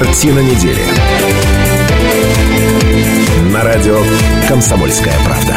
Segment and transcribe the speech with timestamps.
[0.00, 0.80] Картина недели.
[3.52, 4.02] На радио
[4.48, 5.54] «Комсомольская правда».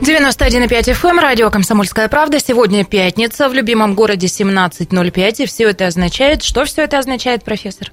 [0.00, 2.38] 91,5 FM, эм, радио «Комсомольская правда».
[2.38, 5.42] Сегодня пятница, в любимом городе 17.05.
[5.42, 6.42] И все это означает...
[6.42, 7.92] Что все это означает, профессор?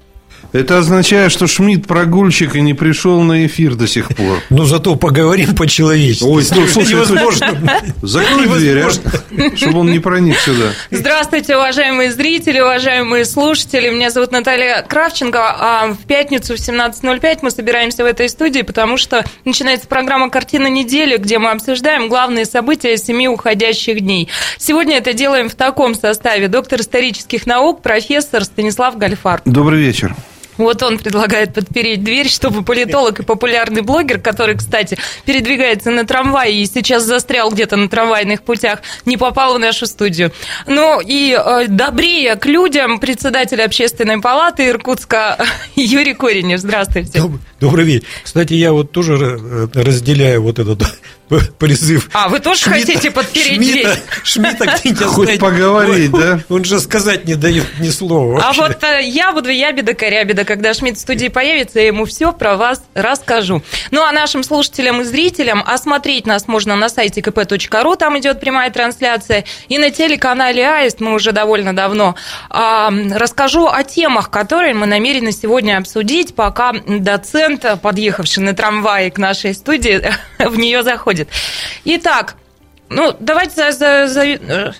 [0.52, 4.42] Это означает, что Шмидт прогульщик и не пришел на эфир до сих пор.
[4.50, 6.24] Но зато поговорим по-человечески.
[6.24, 7.60] Ой, ну, слушай, невозможно.
[8.02, 10.72] Закрой дверь, а, чтобы он не проник сюда.
[10.90, 13.90] Здравствуйте, уважаемые зрители, уважаемые слушатели.
[13.90, 15.38] Меня зовут Наталья Кравченко.
[15.40, 20.66] А в пятницу в 17.05 мы собираемся в этой студии, потому что начинается программа «Картина
[20.66, 24.28] недели», где мы обсуждаем главные события семи уходящих дней.
[24.58, 26.48] Сегодня это делаем в таком составе.
[26.48, 29.42] Доктор исторических наук, профессор Станислав Гальфар.
[29.44, 30.14] Добрый вечер.
[30.60, 36.62] Вот он предлагает подпереть дверь, чтобы политолог и популярный блогер, который, кстати, передвигается на трамвае
[36.62, 40.32] и сейчас застрял где-то на трамвайных путях, не попал в нашу студию.
[40.66, 45.38] Ну и э, добрее к людям председатель общественной палаты Иркутска
[45.76, 46.60] Юрий Коренев.
[46.60, 47.20] Здравствуйте.
[47.20, 48.06] Добрый вечер.
[48.22, 50.82] Кстати, я вот тоже э, разделяю вот этот
[51.58, 52.10] призыв.
[52.12, 53.96] А, вы тоже Шмидта, хотите подпереть Шмидта?
[54.24, 56.40] Шмидта где-нибудь Хоть поговорить, да?
[56.48, 58.42] Он же сказать не дает ни слова.
[58.42, 62.32] А вот э, я буду ябеда корябеда, когда Шмидт в студии появится, я ему все
[62.32, 63.62] про вас расскажу.
[63.90, 68.70] Ну, а нашим слушателям и зрителям осмотреть нас можно на сайте kp.ru, там идет прямая
[68.70, 72.16] трансляция, и на телеканале Аист мы уже довольно давно.
[72.48, 79.18] А, расскажу о темах, которые мы намерены сегодня обсудить, пока доцент, подъехавший на трамвае к
[79.18, 80.02] нашей студии,
[80.38, 81.28] в нее заходит.
[81.84, 82.36] Итак,
[82.88, 84.74] ну, давайте за, за, за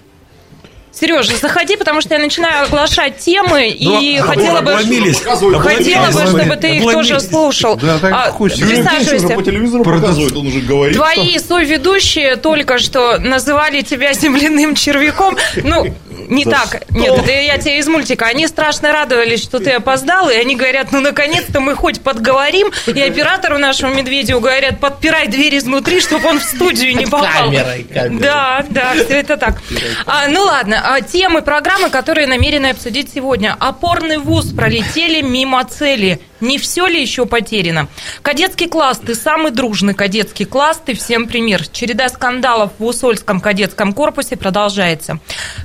[0.92, 6.26] Сережа, заходи, потому что я начинаю оглашать темы ну, и а хотела бы, хотела бы,
[6.26, 7.76] чтобы ты их тоже слушал.
[7.76, 9.28] Да, так а, присаживайся.
[9.28, 10.96] по телевизору показывает, он уже говорит.
[10.96, 15.36] Твои соведущие только что называли тебя земляным червяком.
[15.62, 15.94] Ну,
[16.28, 16.66] не За так.
[16.66, 16.98] Что?
[16.98, 18.26] Нет, это я тебе из мультика.
[18.26, 22.70] Они страшно радовались, что ты опоздал, и они говорят, ну, наконец-то мы хоть подговорим.
[22.86, 27.50] И оператору нашему Медведю говорят, подпирай дверь изнутри, чтобы он в студию не попал.
[27.50, 28.18] Камерой, камерой.
[28.18, 29.60] Да, да, все это так.
[30.06, 30.80] А, ну, ладно.
[30.82, 33.56] А, темы программы, которые намерены обсудить сегодня.
[33.58, 36.20] Опорный вуз пролетели мимо цели.
[36.40, 37.88] Не все ли еще потеряно?
[38.22, 41.66] Кадетский класс, ты самый дружный кадетский класс, ты всем пример.
[41.68, 45.18] Череда скандалов в Усольском кадетском корпусе продолжается.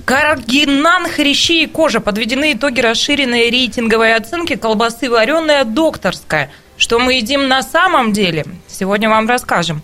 [0.05, 1.99] Каргинан, хрящи и кожа.
[1.99, 6.51] Подведены итоги расширенной рейтинговой оценки колбасы вареная докторская.
[6.77, 8.45] Что мы едим на самом деле?
[8.75, 9.81] Сегодня вам расскажем.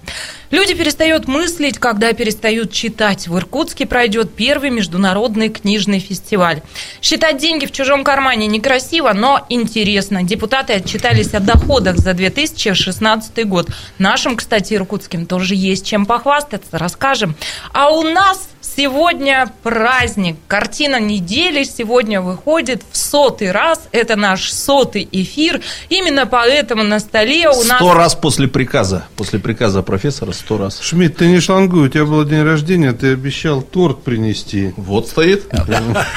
[0.49, 3.29] Люди перестают мыслить, когда перестают читать.
[3.29, 6.61] В Иркутске пройдет первый международный книжный фестиваль.
[7.01, 10.23] Считать деньги в чужом кармане некрасиво, но интересно.
[10.23, 13.69] Депутаты отчитались о доходах за 2016 год.
[13.97, 16.77] Нашим, кстати, иркутским тоже есть чем похвастаться.
[16.77, 17.35] Расскажем.
[17.71, 23.81] А у нас Сегодня праздник, картина недели сегодня выходит в сотый раз.
[23.91, 25.59] Это наш сотый эфир.
[25.89, 27.77] Именно поэтому на столе у нас...
[27.77, 29.07] Сто раз после приказа.
[29.17, 30.79] После приказа профессора сто раз.
[30.79, 34.73] Шмидт, ты не шлангуй, у тебя был день рождения, ты обещал торт принести.
[34.77, 35.49] Вот стоит.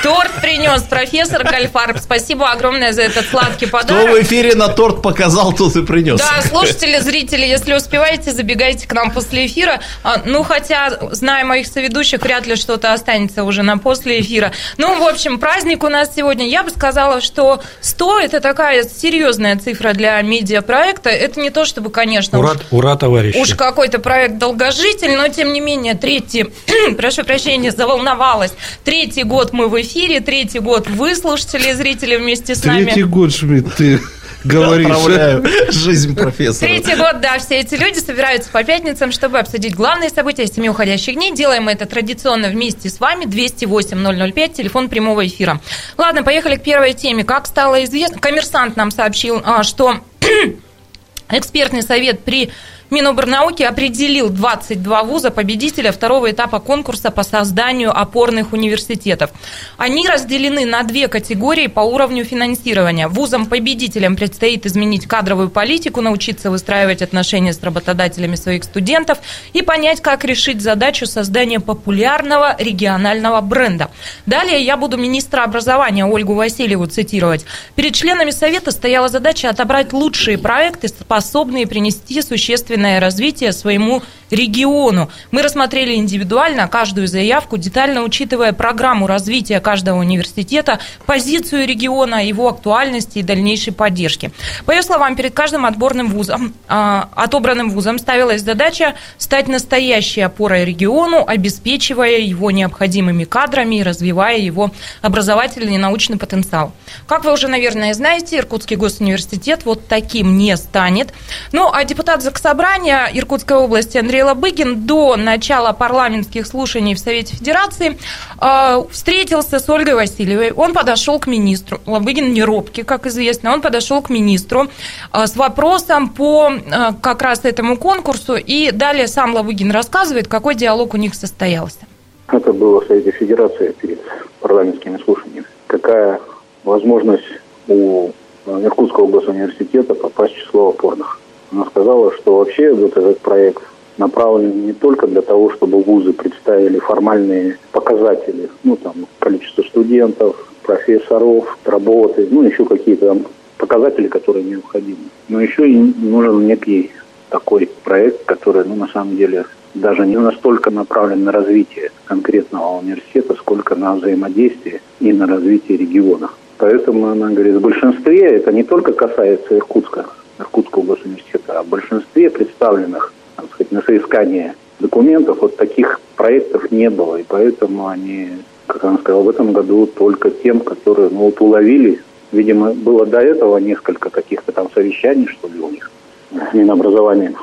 [0.05, 1.99] Торт принес профессор Гальфарб.
[1.99, 4.05] Спасибо огромное за этот сладкий подарок.
[4.05, 6.21] Кто в эфире на торт показал, тот и принес.
[6.21, 9.81] Да, слушатели, зрители, если успеваете, забегайте к нам после эфира.
[10.05, 14.53] А, ну, хотя, зная моих соведущих, вряд вряд ли что-то останется уже на после эфира.
[14.77, 16.47] Ну, в общем, праздник у нас сегодня.
[16.47, 21.11] Я бы сказала, что 100– это такая серьезная цифра для медиапроекта.
[21.11, 23.37] Это не то, чтобы, конечно, ура, уж, ура товарищи.
[23.37, 26.47] уж какой-то проект долгожитель, но, тем не менее, третий,
[26.97, 28.53] прошу прощения, заволновалась.
[28.85, 32.85] Третий год мы в эфире, третий год вы, слушатели и зрители, вместе с третий нами.
[32.85, 34.01] Третий год, Шмидт, ты
[34.45, 34.87] говоришь.
[34.87, 36.69] Отправляю жизнь профессора.
[36.69, 41.15] Третий год, да, все эти люди собираются по пятницам, чтобы обсудить главные события семи уходящих
[41.15, 41.35] дней.
[41.35, 43.25] Делаем это традиционно вместе с вами.
[43.25, 45.61] 208-005, телефон прямого эфира.
[45.97, 47.25] Ладно, поехали к первой теме.
[47.25, 50.01] Как стало известно, коммерсант нам сообщил, а, что
[51.31, 52.51] экспертный совет при
[52.91, 59.31] Миноборнауки определил 22 вуза победителя второго этапа конкурса по созданию опорных университетов.
[59.79, 63.09] Они разделены на две категории по уровню финансирования.
[63.09, 69.19] Вузам-победителям предстоит изменить кадровую политику, научиться выстраивать отношения с работодателями своих студентов
[69.55, 73.91] и понять, как решить задачу создания популярного регионального бренда.
[74.27, 77.47] Далее я буду министра образования Ольгу Васильеву цитировать.
[77.77, 85.09] Перед членами Совета стояла задача отобрать лучшие проекты, способные принести существенные собственное развитие своему региону.
[85.31, 93.19] Мы рассмотрели индивидуально каждую заявку, детально учитывая программу развития каждого университета, позицию региона, его актуальности
[93.19, 94.33] и дальнейшей поддержки.
[94.67, 100.65] По ее словам, перед каждым отборным вузом, а, отобранным вузом ставилась задача стать настоящей опорой
[100.65, 104.73] региону, обеспечивая его необходимыми кадрами и развивая его
[105.03, 106.73] образовательный и научный потенциал.
[107.07, 111.13] Как вы уже, наверное, знаете, Иркутский госуниверситет вот таким не станет.
[111.53, 112.64] Ну, а депутат Заксобрания
[113.13, 117.99] Иркутской области Андрей Лобыгин до начала парламентских слушаний в Совете Федерации
[118.41, 120.51] э, встретился с Ольгой Васильевой.
[120.53, 121.81] Он подошел к министру.
[121.87, 123.53] Лобыгин не робкий, как известно.
[123.53, 124.69] Он подошел к министру
[125.13, 128.37] э, с вопросом по э, как раз этому конкурсу.
[128.37, 131.81] И далее сам Лобыгин рассказывает, какой диалог у них состоялся.
[132.29, 134.01] Это было в Совете Федерации перед
[134.41, 135.47] парламентскими слушаниями.
[135.67, 136.21] Какая
[136.65, 137.25] возможность
[137.69, 138.11] у
[138.47, 141.21] Иркутского госуниверситета попасть в число опорных?
[141.53, 143.63] Она сказала, что вообще вот этот проект
[143.99, 151.59] направлен не только для того, чтобы вузы представили формальные показатели, ну там количество студентов, профессоров,
[151.65, 153.27] работы, ну еще какие-то там
[153.59, 155.09] показатели, которые необходимы.
[155.29, 156.91] Но еще и нужен некий
[157.31, 159.45] такой проект, который, ну, на самом деле,
[159.75, 166.31] даже не настолько направлен на развитие конкретного университета, сколько на взаимодействие и на развитие региона.
[166.59, 170.07] Поэтому она говорит, в большинстве, это не только касается Иркутска,
[170.39, 176.91] Иркутского госуниверситета, а в большинстве представленных так сказать, на соискание документов вот таких проектов не
[176.91, 177.17] было.
[177.17, 178.31] И поэтому они,
[178.67, 182.03] как она сказала, в этом году только тем, которые ну, вот уловили.
[182.33, 185.91] Видимо, было до этого несколько каких-то там совещаний, что ли, у них
[186.33, 187.37] с Минобразованием,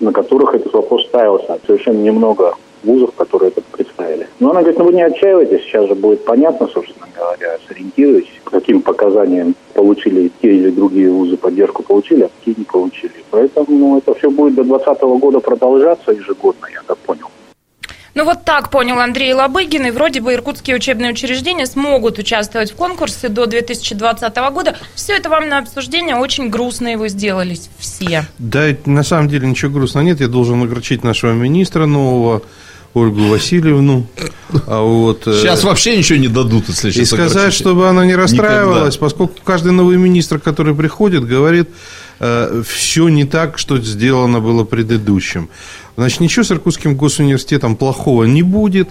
[0.00, 1.58] на которых этот вопрос ставился.
[1.66, 4.13] Совершенно немного вузов, которые это представили.
[4.40, 8.82] Но она говорит, ну вы не отчаивайтесь, сейчас же будет понятно, собственно говоря, сориентируйтесь, каким
[8.82, 13.12] показаниям получили те или другие вузы поддержку получили, а какие не получили.
[13.30, 17.28] Поэтому ну, это все будет до 2020 года продолжаться ежегодно, я так понял.
[18.14, 22.76] Ну вот так понял Андрей Лобыгин, и вроде бы иркутские учебные учреждения смогут участвовать в
[22.76, 24.76] конкурсе до 2020 года.
[24.94, 28.24] Все это вам на обсуждение, очень грустно его сделались все.
[28.38, 32.42] Да, на самом деле ничего грустного нет, я должен огорчить нашего министра нового,
[32.94, 34.06] Ольгу Васильевну.
[34.66, 38.94] А вот, э, Сейчас вообще ничего не дадут, если И сказать, чтобы она не расстраивалась,
[38.94, 38.98] Никогда.
[38.98, 41.68] поскольку каждый новый министр, который приходит, говорит,
[42.20, 45.48] э, все не так, что сделано было предыдущим.
[45.96, 48.90] Значит, ничего с Иркутским госуниверситетом плохого не будет.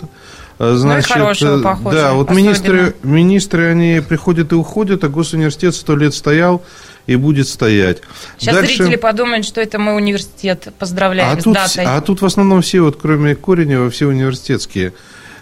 [0.60, 5.76] Значит, ну и хорошего, похоже, да, вот министры, министры, они приходят и уходят, а госуниверситет
[5.76, 6.62] сто лет стоял,
[7.08, 8.02] и будет стоять.
[8.38, 8.78] Сейчас Дальше...
[8.78, 11.86] зрители подумают, что это мы университет поздравляем а с тут, датой.
[11.86, 14.94] А тут в основном все, вот кроме Коренева, все университетские.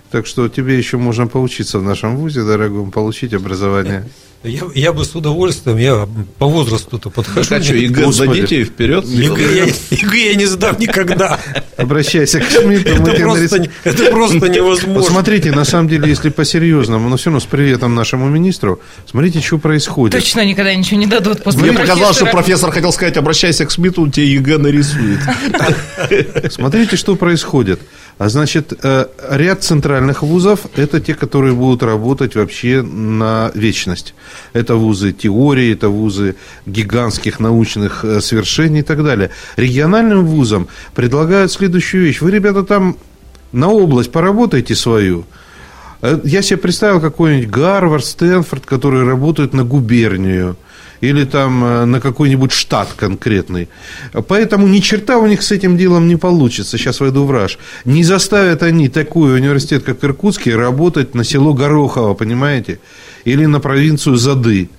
[0.09, 4.07] Так что тебе еще можно поучиться в нашем вузе, дорогом, получить образование.
[4.43, 6.07] Я, я бы с удовольствием, я
[6.39, 7.47] по возрасту-то подхожу.
[7.47, 9.05] Так, а что, ЕГЭ сдадите вперед?
[9.05, 11.39] ЕГЭ я, ЕГЭ я не сдам никогда.
[11.77, 12.89] Обращайся к Шмидту.
[12.89, 13.69] Это, просто, нарис...
[13.83, 14.93] это просто невозможно.
[14.93, 19.41] Вот смотрите, на самом деле, если по-серьезному, но все равно с приветом нашему министру, смотрите,
[19.41, 20.19] что происходит.
[20.19, 24.01] Точно никогда ничего не дадут после Мне показалось, что профессор хотел сказать, обращайся к Смиту,
[24.01, 25.19] он тебе ЕГЭ нарисует.
[26.51, 27.79] Смотрите, что происходит.
[28.21, 34.13] А значит, э, ряд центральных вузов– это те, которые будут работать вообще на вечность.
[34.53, 36.35] Это вузы теории, это вузы
[36.67, 39.31] гигантских научных э, свершений и так далее.
[39.57, 42.21] Региональным вузам предлагают следующую вещь.
[42.21, 42.95] Вы, ребята, там
[43.53, 45.23] на область поработайте свою.
[46.03, 50.57] Э, я себе представил какой-нибудь Гарвард, Стэнфорд, которые работают на губернию–
[51.01, 53.67] или там э, на какой-нибудь штат конкретный.
[54.27, 56.77] Поэтому ни черта у них с этим делом не получится.
[56.77, 57.57] Сейчас войду в раж.
[57.85, 62.79] Не заставят они такой университет, как Иркутский, работать на село Горохово, понимаете?
[63.25, 64.69] Или на провинцию Зады.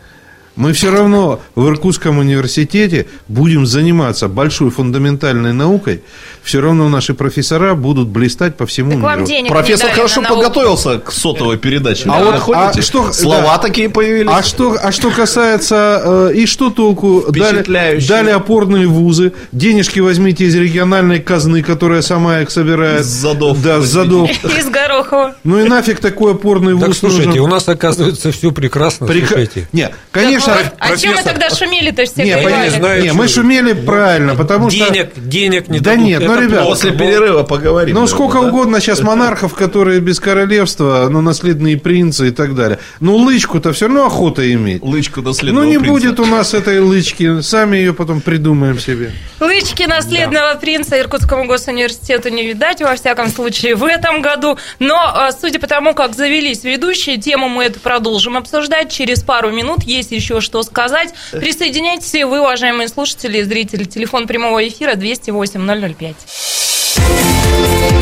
[0.55, 6.03] Мы все равно в Иркутском университете будем заниматься большой фундаментальной наукой,
[6.43, 9.27] все равно наши профессора будут блистать по всему так миру.
[9.27, 12.05] Денег Профессор хорошо подготовился к сотовой передаче.
[12.09, 13.59] А вот а что, слова да.
[13.59, 14.31] такие появились.
[14.31, 20.45] А что, а что касается э, и что толку дали, дали опорные вузы, денежки возьмите
[20.45, 23.03] из региональной казны, которая сама их собирает.
[23.03, 23.63] Из задов.
[23.63, 24.31] Да, с задов.
[24.59, 25.37] Из Горохова.
[25.45, 27.45] Ну и нафиг такой опорный вуз так, слушайте, нужен.
[27.45, 29.07] у нас оказывается все прекрасно.
[29.07, 29.29] Прек...
[29.29, 29.69] Слушайте.
[29.73, 30.42] Нет, конечно.
[30.45, 32.25] Так, а чем мы тогда шумели-то все?
[32.25, 36.41] Не, не, не, мы шумели правильно, потому денег, что денег, денег не да нет, ну,
[36.41, 37.95] ребят, после перерыва поговорим.
[37.95, 38.49] Ну, сколько да?
[38.49, 42.79] угодно сейчас монархов, которые без королевства, ну, наследные принцы и так далее.
[43.01, 44.83] Ну, лычку-то все равно охота иметь.
[44.83, 45.93] Лычку наследного Ну, не принца.
[45.93, 47.41] будет у нас этой лычки.
[47.41, 49.13] Сами ее потом придумаем себе.
[49.41, 50.61] Лычки наследного да.
[50.61, 54.59] принца Иркутскому госуниверситету не видать, во всяком случае, в этом году.
[54.79, 58.93] Но, а, судя по тому, как завелись ведущие, тему мы эту продолжим обсуждать.
[58.93, 63.85] Через пару минут есть еще еще что сказать, присоединяйтесь вы, уважаемые слушатели и зрители.
[63.85, 66.15] Телефон прямого эфира 208-005.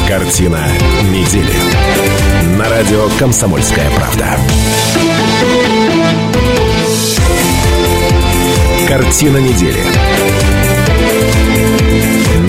[0.08, 0.68] Картина
[1.10, 1.52] недели.
[2.58, 4.36] На радио «Комсомольская правда».
[8.88, 9.82] Картина недели.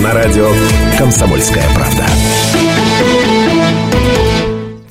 [0.02, 0.50] На радио
[0.98, 2.06] «Комсомольская правда».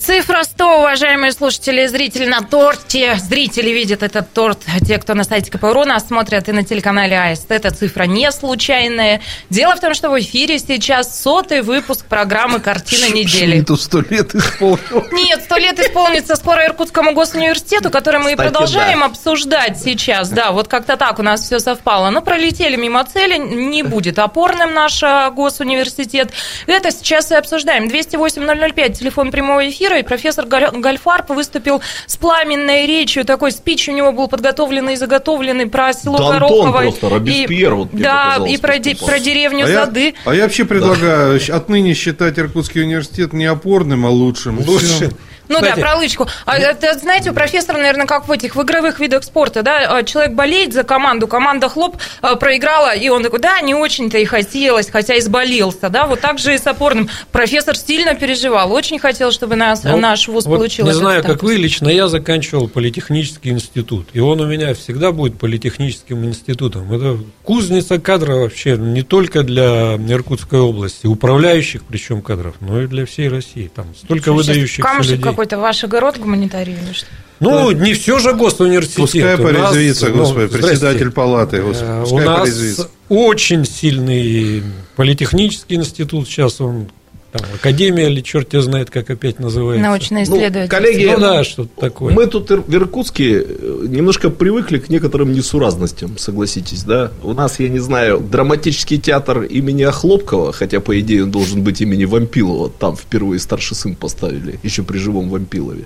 [0.02, 3.18] Цифра 100, уважаемые слушатели и зрители, на торте.
[3.20, 4.58] Зрители видят этот торт.
[4.88, 7.52] Те, кто на сайте КПРУ нас смотрят и на телеканале АСТ.
[7.52, 9.22] Эта цифра не случайная.
[9.52, 13.58] Дело в том, что в эфире сейчас сотый выпуск программы «Картина недели».
[13.58, 15.12] Шмидту сто лет исполнилось.
[15.12, 20.30] Нет, сто лет исполнится скоро Иркутскому госуниверситету, который мы и Кстати, продолжаем обсуждать сейчас.
[20.30, 22.10] Да, вот как-то так у нас все совпало.
[22.10, 26.32] Но пролетели мимо цели, не будет опорным наш а, госуниверситет.
[26.66, 27.88] Это сейчас и обсуждаем.
[27.88, 33.26] 208-005, телефон прямого эфира, и профессор Галь- Гальфарб выступил с пламенной речью.
[33.26, 36.82] Такой спич у него был подготовленный и заготовленный про село Дантон Горохово.
[36.82, 40.14] просто, Робеспьер, и, вот да, и про, де- про деревню А я, Зады.
[40.26, 44.60] а я вообще предлагаю отныне считать Иркутский университет не опорным, а лучшим.
[44.66, 45.12] Лучше.
[45.52, 46.28] Ну Кстати, да, про лычку.
[46.46, 50.04] А, это, знаете, у профессора, наверное, как в этих в игровых видах спорта, да, а,
[50.04, 54.26] человек болеет за команду, команда хлоп а, проиграла, и он такой, да, не очень-то и
[54.26, 57.10] хотелось, хотя изболелся, да, вот так же и с опорным.
[57.32, 61.44] Профессор сильно переживал, очень хотел, чтобы нас, Ну, наш вуз вот получил Не знаю, как
[61.44, 64.08] вы, лично я заканчивал политехнический институт.
[64.14, 66.92] И он у меня всегда будет политехническим институтом.
[66.94, 73.06] Это кузница кадров вообще не только для Иркутской области, управляющих причем кадров, но и для
[73.06, 73.70] всей России.
[73.74, 75.18] Там столько сейчас выдающихся людей.
[75.42, 77.08] Какой-то ваш огород гуманитарий или что?
[77.40, 78.98] Ну, не все же госуниверситет.
[78.98, 80.68] Пускай У нас, порезвится, ну, господи, здрасте.
[80.68, 82.90] председатель палаты, Э, господи, У пускай нас порезвится.
[83.10, 84.62] очень сильный
[84.96, 86.92] политехнический институт, сейчас он
[87.32, 89.88] там, академия или черт его знает, как опять называется.
[89.88, 90.68] Научно-исследовательский.
[90.68, 92.14] коллеги, Ну да, что-то такое.
[92.14, 97.12] Мы тут в Иркутске э, немножко привыкли к некоторым несуразностям, согласитесь, да?
[97.24, 101.82] У нас, я не знаю, драматический театр имени Охлопкова, хотя, по идее, он должен быть
[101.82, 105.86] имени Вампилова, там впервые старший сын поставили, еще при живом Вампилове.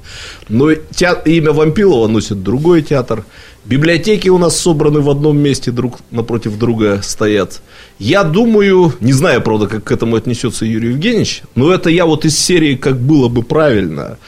[0.50, 3.24] Но теа- имя Вампилова носит другой театр.
[3.66, 7.62] Библиотеки у нас собраны в одном месте, друг напротив друга стоят.
[7.98, 12.26] Я думаю, не знаю, правда, как к этому отнесется Юрий Евгеньевич, но это я вот
[12.26, 14.20] из серии «Как было бы правильно».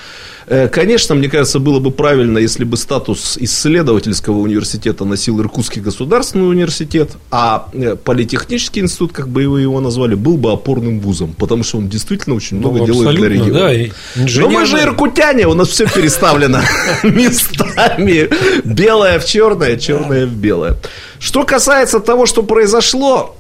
[0.50, 6.50] Э, Конечно, мне кажется, было бы правильно, если бы статус исследовательского университета носил Иркутский государственный
[6.50, 11.64] университет, а э, политехнический институт, как бы вы его назвали, был бы опорным вузом, потому
[11.64, 13.54] что он действительно очень много Ну, делает для региона.
[13.60, 16.62] да, и Но мы же иркутяне, у нас все переставлено
[17.04, 18.30] местами.
[18.64, 20.78] Белое в черное, черное в белое.
[21.20, 23.36] Что касается того, что произошло,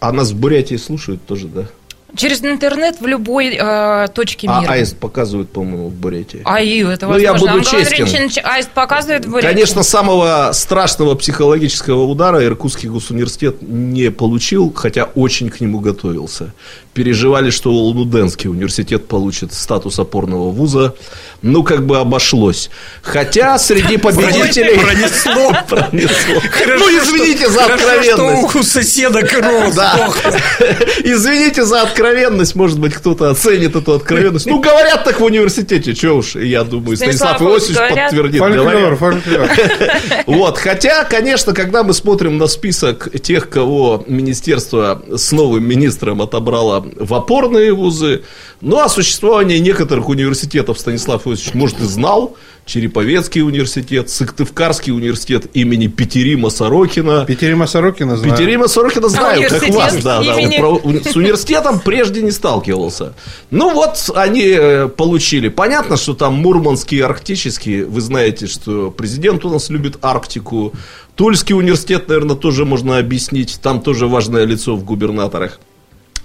[0.00, 1.68] а нас в Бурятии слушают тоже, да?
[2.16, 4.72] Через интернет в любой э, точке А мира.
[4.72, 6.40] аист показывают, по-моему, в Бурятии.
[6.44, 8.02] АИ, это Ну, я буду Антон честен.
[8.04, 9.46] Андреевич Аист показывает в Бурятии?
[9.54, 16.54] Конечно, самого страшного психологического удара Иркутский госуниверситет не получил, хотя очень к нему готовился.
[16.98, 20.96] Переживали, что Улан-Удэнский университет получит статус опорного вуза.
[21.42, 22.70] Ну, как бы обошлось.
[23.02, 24.80] Хотя среди победителей...
[24.80, 25.52] Пронесло.
[26.78, 28.54] Ну, извините за откровенность.
[28.56, 30.32] у соседа сдохла.
[31.04, 34.46] Извините за откровенность, может быть, кто-то оценит эту откровенность.
[34.46, 38.40] Ну, говорят так в университете, что уж, я думаю, Станислав Иосифович подтвердит.
[38.40, 39.50] Фольклор, фольклор.
[40.26, 46.87] Вот, хотя, конечно, когда мы смотрим на список тех, кого министерство с новым министром отобрало
[46.96, 48.22] в опорные вузы,
[48.60, 52.36] ну, о существовании некоторых университетов Станислав Иосифович, может, и знал.
[52.68, 57.24] Череповецкий университет, Сыктывкарский университет имени Петерима Сорокина.
[57.24, 58.32] Петерима Сорокина знаю.
[58.36, 60.38] Петерима Сорокина знаю, как университет вас, да, да.
[60.38, 63.14] имени- про- с университетом прежде не сталкивался.
[63.50, 65.48] Ну вот они э, получили.
[65.48, 67.84] Понятно, что там Мурманский и Арктический.
[67.84, 70.74] Вы знаете, что президент у нас любит Арктику.
[71.16, 73.60] Тульский университет, наверное, тоже можно объяснить.
[73.62, 75.58] Там тоже важное лицо в губернаторах.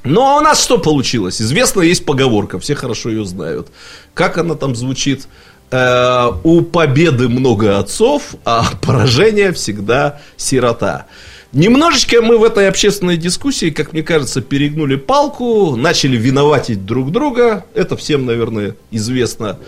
[0.04, 1.42] Но у нас что получилось?
[1.42, 3.70] Известно, есть поговорка, все хорошо ее знают.
[4.14, 5.28] Как она там звучит?
[5.72, 11.08] Э, у победы много отцов, а поражение всегда сирота.
[11.54, 17.66] Немножечко мы в этой общественной дискуссии, как мне кажется, перегнули палку, начали виноватить друг друга.
[17.74, 19.60] Это всем, наверное, известно.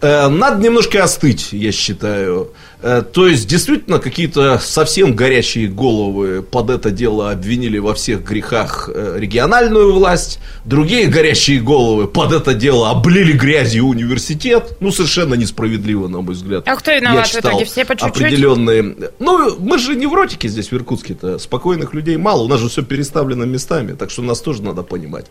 [0.00, 2.52] Э, Надо немножко остыть, я считаю.
[2.82, 8.90] Э, То есть, действительно, какие-то совсем горячие головы под это дело обвинили во всех грехах
[8.92, 10.38] э, региональную власть.
[10.64, 14.76] Другие горячие головы под это дело облили грязью университет.
[14.80, 16.68] Ну, совершенно несправедливо, на мой взгляд.
[16.68, 17.64] А кто Я виноват в читал итоге?
[17.64, 18.16] Все по чуть-чуть?
[18.16, 18.96] Определенные.
[19.18, 21.38] Ну, мы же невротики здесь, в Иркутске-то.
[21.38, 22.42] Спокойных людей мало.
[22.42, 23.92] У нас же все переставлено местами.
[23.92, 25.26] Так что нас тоже надо понимать.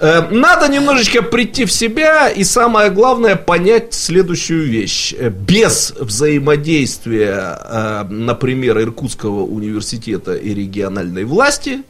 [0.00, 5.14] Э, Надо немножечко прийти в себя и самое главное понять следующую вещь.
[5.14, 11.82] Без взаимодействия, э, например, Иркутского университета и региональной власти,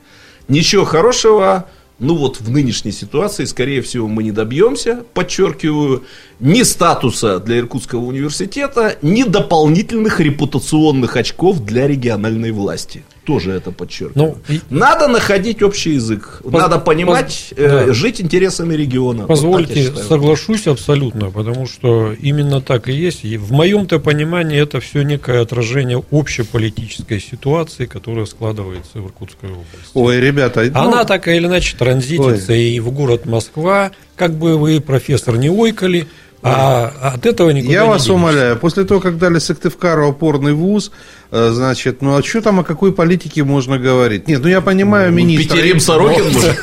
[0.49, 1.67] ничего хорошего
[2.01, 6.05] ну вот в нынешней ситуации, скорее всего, мы не добьемся, подчеркиваю,
[6.41, 13.05] ни статуса для Иркутского университета, ни дополнительных репутационных очков для региональной власти.
[13.31, 14.39] Тоже это подчеркиваю.
[14.49, 16.41] Ну, Надо находить общий язык.
[16.43, 16.53] Поз...
[16.53, 17.59] Надо понимать, поз...
[17.59, 17.93] э, да.
[17.93, 19.27] жить интересами региона.
[19.27, 23.25] Позвольте, вот соглашусь абсолютно, потому что именно так и есть.
[23.25, 29.91] И в моем-то понимании это все некое отражение общеполитической ситуации, которая складывается в Иркутской области.
[29.95, 31.05] Ой, ребята, она ну...
[31.05, 32.63] так или иначе транзитится Ой.
[32.63, 33.93] и в город Москва.
[34.17, 36.09] Как бы вы, профессор, не ойкали,
[36.43, 38.13] а от этого никуда Я не вас денешься.
[38.15, 40.91] умоляю, после того, как дали Сыктывкару опорный вуз,
[41.31, 44.27] э, значит, ну а что там, о какой политике можно говорить?
[44.27, 45.57] Нет, ну я понимаю, ну, министр...
[45.57, 46.63] Петерим Сорокин может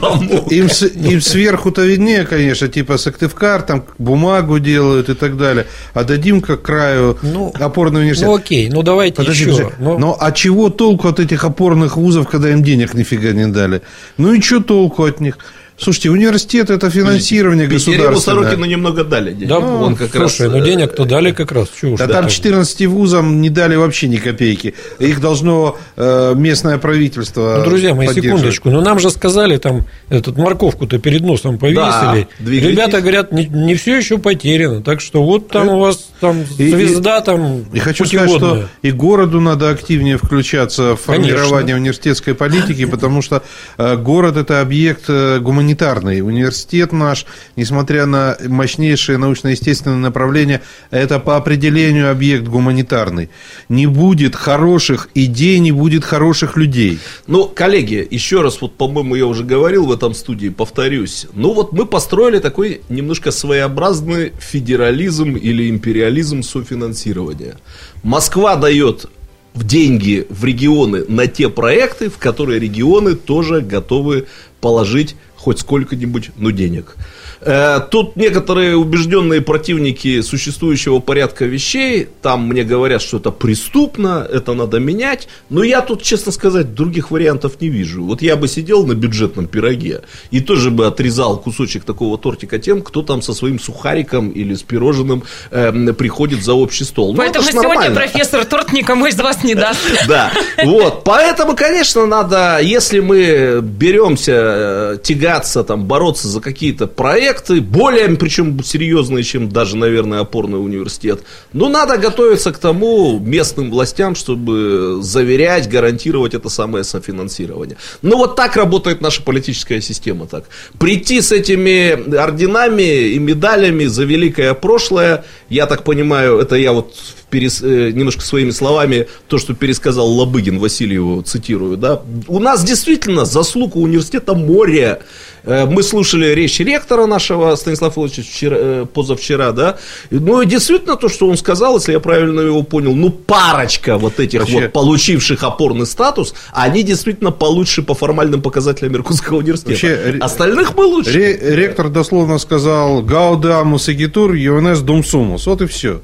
[0.00, 0.50] помочь.
[0.50, 5.66] Им, им сверху-то виднее, конечно, типа Сыктывкар, там бумагу делают и так далее.
[5.92, 8.28] А дадим к краю ну, опорный университет.
[8.28, 9.70] Ну окей, ну давайте Подожди, еще.
[9.78, 9.98] Но...
[9.98, 13.82] но а чего толку от этих опорных вузов, когда им денег нифига не дали?
[14.16, 15.38] Ну и что толку от них?
[15.80, 18.20] Слушайте, университет это финансирование государственное.
[18.20, 19.48] Сорокину немного дали денег.
[19.48, 20.52] Да, ну, он как слушай, раз...
[20.52, 21.68] ну денег-то дали как раз.
[21.80, 24.74] Чего да, там 14 вузам не дали вообще ни копейки.
[24.98, 28.68] Их должно э, местное правительство Ну, друзья мои, секундочку.
[28.68, 32.28] Но ну, нам же сказали, там, этот морковку-то перед носом повесили.
[32.38, 34.82] Да, Ребята говорят, не, не все еще потеряно.
[34.82, 35.72] Так что вот там это...
[35.76, 40.94] у вас там звезда и, там И хочу сказать, что и городу надо активнее включаться
[40.94, 41.76] в формирование Конечно.
[41.76, 43.42] университетской политики, потому что
[43.78, 46.20] э, город– это объект гуманитарного гуманитарный.
[46.20, 53.30] Университет наш, несмотря на мощнейшее научно-естественное направление, это по определению объект гуманитарный.
[53.68, 56.98] Не будет хороших идей, не будет хороших людей.
[57.26, 61.26] Ну, коллеги, еще раз, вот, по-моему, я уже говорил в этом студии, повторюсь.
[61.34, 67.56] Ну, вот мы построили такой немножко своеобразный федерализм или империализм софинансирования.
[68.02, 69.06] Москва дает
[69.54, 74.26] в деньги в регионы на те проекты, в которые регионы тоже готовы
[74.60, 76.96] положить хоть сколько-нибудь, но денег.
[77.40, 84.52] Э, тут некоторые убежденные противники существующего порядка вещей, там мне говорят, что это преступно, это
[84.52, 88.04] надо менять, но я тут, честно сказать, других вариантов не вижу.
[88.04, 92.82] Вот я бы сидел на бюджетном пироге и тоже бы отрезал кусочек такого тортика тем,
[92.82, 97.12] кто там со своим сухариком или с пирожным э, приходит за общий стол.
[97.12, 97.96] Ну, поэтому ну, сегодня нормально.
[97.96, 99.80] профессор торт никому из вас не даст.
[100.08, 100.32] Да,
[100.64, 104.98] вот, поэтому, конечно, надо, если мы беремся э,
[105.30, 111.20] тягаться, там, бороться за какие-то проекты, более, причем серьезные, чем даже, наверное, опорный университет.
[111.52, 117.76] Но надо готовиться к тому местным властям, чтобы заверять, гарантировать это самое софинансирование.
[118.02, 120.26] Ну, вот так работает наша политическая система.
[120.26, 120.44] Так.
[120.78, 126.94] Прийти с этими орденами и медалями за великое прошлое, я так понимаю, это я вот
[127.30, 133.24] перес, э, немножко своими словами то, что пересказал Лобыгин Васильеву, цитирую, да, у нас действительно
[133.24, 135.00] заслуг у университета море.
[135.44, 139.78] Э, мы слушали речь ректора нашего Станислава Филовича вчера, э, позавчера, да,
[140.10, 144.20] ну и действительно то, что он сказал, если я правильно его понял, ну парочка вот
[144.20, 144.62] этих Вообще...
[144.62, 149.70] вот получивших опорный статус, они действительно получше по формальным показателям Иркутского университета.
[149.70, 151.38] Вообще, Остальных мы лучше.
[151.40, 155.46] Ректор дословно сказал «Гаудамус и гитур, юнес думсумус».
[155.46, 156.00] Вот и все.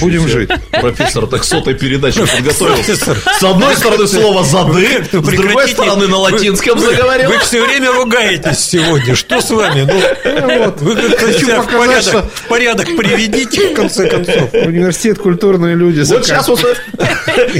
[0.00, 0.50] Будем жить.
[0.70, 2.96] Профессор так сотой передачи подготовился.
[2.96, 7.30] С одной стороны слово «зады», с другой стороны на латинском заговорил.
[7.30, 9.14] Вы все время ругаетесь сегодня.
[9.14, 9.88] Что с вами?
[10.24, 14.52] Ну, вы хочу показать, в порядок приведите, в конце концов.
[14.52, 16.00] Университет культурные люди.
[16.00, 16.60] Вот сейчас вот...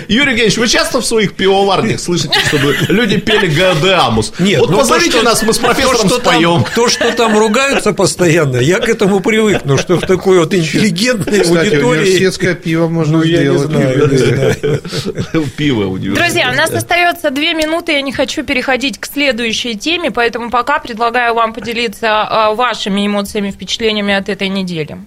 [0.09, 4.33] Юрий Евгеньевич, вы часто в своих пивоварнях слышите, чтобы люди пели Гадеамус?
[4.39, 4.61] Нет.
[4.61, 6.65] Вот ну позовите нас, мы с профессором споем.
[6.75, 9.63] То, что там ругаются постоянно, я к этому привык.
[9.65, 13.71] Но что в такой вот интеллигентной аудитории университетское пиво можно ну, сделать.
[15.57, 20.51] Пиво Друзья, у нас остается две минуты, я не хочу переходить к следующей теме, поэтому
[20.51, 24.99] пока предлагаю вам поделиться а, вашими эмоциями, впечатлениями от этой недели.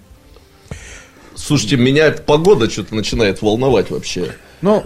[1.34, 4.34] Слушайте, меня погода что-то начинает волновать вообще.
[4.62, 4.84] Ну,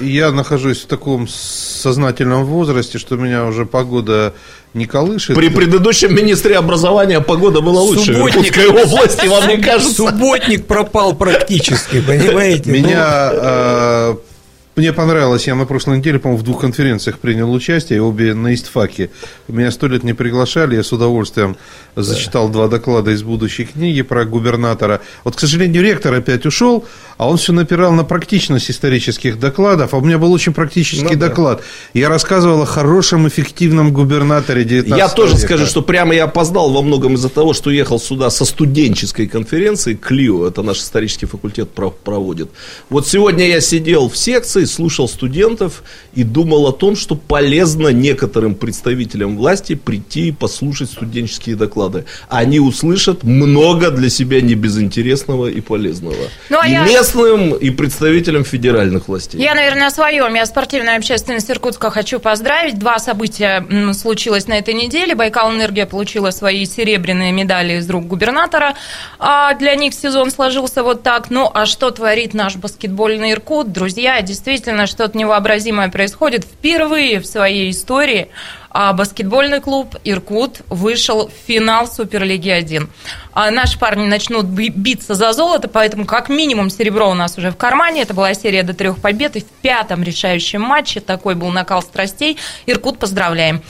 [0.00, 4.34] я нахожусь в таком сознательном возрасте, что меня уже погода
[4.74, 5.36] не колышет.
[5.36, 9.94] При предыдущем министре образования погода была лучше Субботник, в Иркутской области, вам не кажется?
[9.94, 12.70] Субботник пропал практически, понимаете?
[12.70, 14.20] Меня ну.
[14.74, 19.10] Мне понравилось, я на прошлой неделе, по-моему, в двух конференциях принял участие, обе на истфаке.
[19.46, 21.58] Меня сто лет не приглашали, я с удовольствием
[21.94, 25.02] зачитал два доклада из будущей книги про губернатора.
[25.24, 26.86] Вот, к сожалению, ректор опять ушел,
[27.18, 31.10] а он все напирал на практичность исторических докладов, а у меня был очень практический Ну
[31.20, 31.28] да.
[31.28, 31.62] доклад.
[31.92, 35.46] Я рассказывал о хорошем, эффективном губернаторе 19 Я тоже века.
[35.48, 39.92] скажу, что прямо я опоздал во многом из-за того, что ехал сюда со студенческой конференции
[39.92, 42.48] КЛИО, это наш исторический факультет про- проводит.
[42.88, 45.82] Вот сегодня я сидел в секции, слушал студентов
[46.14, 52.04] и думал о том, что полезно некоторым представителям власти прийти и послушать студенческие доклады.
[52.28, 56.14] Они услышат много для себя небезынтересного и полезного.
[56.48, 59.40] Ну, а и я- местным, и представителям федеральных властей.
[59.40, 60.34] Я, наверное, о своем.
[60.34, 62.78] Я спортивная общественность Иркутска хочу поздравить.
[62.78, 65.14] Два события случилось на этой неделе.
[65.14, 68.74] Байкал Энергия получила свои серебряные медали из рук губернатора.
[69.18, 71.30] А для них сезон сложился вот так.
[71.30, 73.72] Ну, а что творит наш баскетбольный Иркут?
[73.72, 74.51] Друзья, действительно,
[74.86, 76.44] что-то невообразимое происходит.
[76.44, 78.28] Впервые в своей истории
[78.74, 82.88] а баскетбольный клуб «Иркут» вышел в финал Суперлиги 1.
[83.34, 87.50] А наши парни начнут би- биться за золото, поэтому как минимум серебро у нас уже
[87.50, 88.00] в кармане.
[88.00, 89.36] Это была серия до трех побед.
[89.36, 92.38] И в пятом решающем матче такой был накал страстей.
[92.64, 93.62] «Иркут» поздравляем.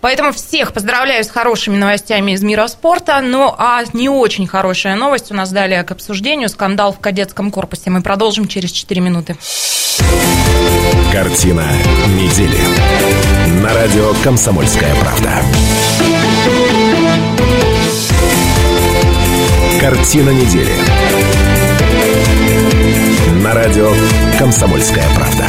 [0.00, 3.20] Поэтому всех поздравляю с хорошими новостями из мира спорта.
[3.20, 6.48] Ну, а не очень хорошая новость у нас далее к обсуждению.
[6.48, 7.90] Скандал в кадетском корпусе.
[7.90, 9.36] Мы продолжим через 4 минуты.
[11.12, 11.64] Картина
[12.08, 12.58] недели.
[13.62, 15.30] На радио «Комсомольская правда».
[19.80, 20.72] Картина недели.
[23.42, 23.92] На радио
[24.38, 25.46] «Комсомольская правда».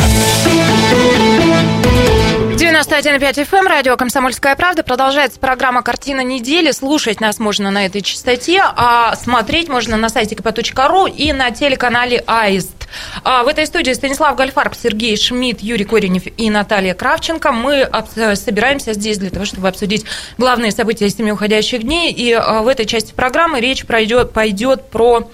[3.01, 4.83] 91,5 FM, эм, радио «Комсомольская правда».
[4.83, 6.69] Продолжается программа «Картина недели».
[6.69, 12.23] Слушать нас можно на этой частоте, а смотреть можно на сайте kp.ru и на телеканале
[12.27, 12.87] «Аист».
[13.23, 17.51] А в этой студии Станислав Гальфарб, Сергей Шмидт, Юрий Коренев и Наталья Кравченко.
[17.51, 20.05] Мы об- собираемся здесь для того, чтобы обсудить
[20.37, 22.11] главные события семи уходящих дней.
[22.11, 25.27] И а, в этой части программы речь пройдет, пойдет про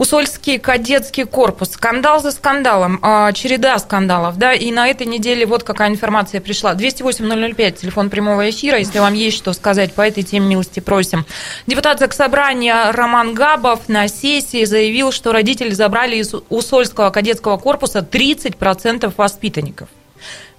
[0.00, 1.72] Усольский кадетский корпус.
[1.72, 6.72] Скандал за скандалом, а, череда скандалов, да, и на этой неделе вот какая информация пришла.
[6.72, 11.26] 208-005, телефон прямого эфира, если вам есть что сказать по этой теме, милости просим.
[11.66, 19.12] Депутат Заксобрания Роман Габов на сессии заявил, что родители забрали из Усольского кадетского корпуса 30%
[19.18, 19.90] воспитанников.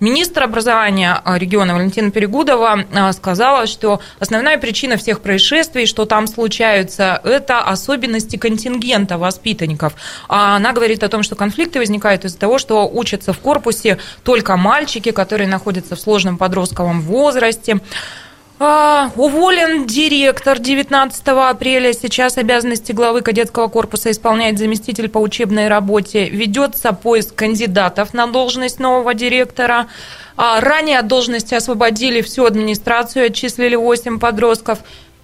[0.02, 6.26] Министр образования а, региона Валентина Перегудова а, сказала, что основная причина всех происшествий, что там
[6.26, 9.94] случаются, это особенности контингента воспитанников.
[10.28, 14.58] А она говорит о том, что конфликты возникают из-за того, что учатся в корпусе только
[14.58, 17.80] мальчики, которые находятся в сложном подростковом возрасте.
[18.64, 21.94] А, уволен директор 19 апреля.
[21.94, 26.30] Сейчас обязанности главы кадетского корпуса исполняет заместитель по учебной работе.
[26.30, 29.88] Ведется поиск кандидатов на должность нового директора.
[30.38, 34.78] А, ранее от должности освободили всю администрацию, отчислили 8 подростков.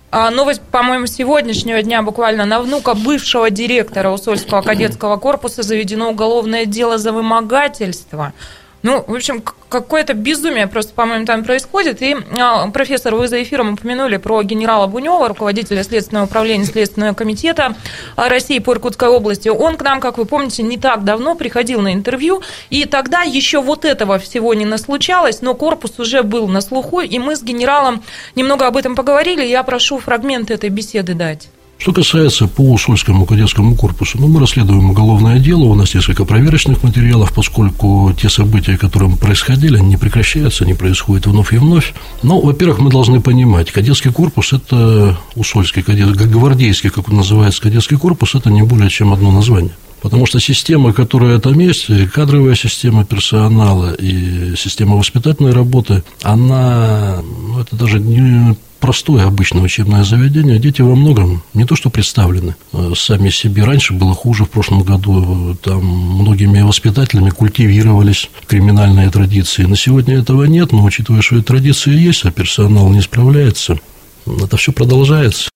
[0.10, 6.66] А, Новость, по-моему, сегодняшнего дня буквально на внука бывшего директора Усольского кадетского корпуса заведено уголовное
[6.66, 8.34] дело за вымогательство.
[8.84, 12.02] Ну, в общем, какое-то безумие просто, по-моему, там происходит.
[12.02, 17.76] И а, профессор, вы за эфиром упомянули про генерала Бунева, руководителя Следственного управления Следственного комитета
[18.16, 19.50] России по Иркутской области.
[19.50, 23.62] Он к нам, как вы помните, не так давно приходил на интервью, и тогда еще
[23.62, 28.04] вот этого всего не наслучалось, но корпус уже был на слуху, и мы с генералом
[28.36, 29.44] немного об этом поговорили.
[29.44, 31.50] Я прошу фрагмент этой беседы дать.
[31.78, 36.84] Что касается по Усольскому кадетскому корпусу, ну, мы расследуем уголовное дело, у нас несколько проверочных
[36.84, 41.94] материалов, поскольку те события, которые происходили, они не прекращаются, они происходят вновь и вновь.
[42.24, 47.98] Но, во-первых, мы должны понимать, кадетский корпус– это Усольский кадет, гвардейский, как он называется, кадетский
[47.98, 49.72] корпус– это не более чем одно название.
[50.02, 57.60] Потому что система, которая там есть, кадровая система персонала и система воспитательной работы, она, ну,
[57.60, 60.60] это даже не простое обычное учебное заведение.
[60.60, 63.64] Дети во многом не то что представлены э, сами себе.
[63.64, 69.64] Раньше было хуже, в прошлом году там многими воспитателями культивировались криминальные традиции.
[69.64, 73.80] На сегодня этого нет, но учитывая, что эти традиции есть, а персонал не справляется,
[74.26, 75.47] это все продолжается.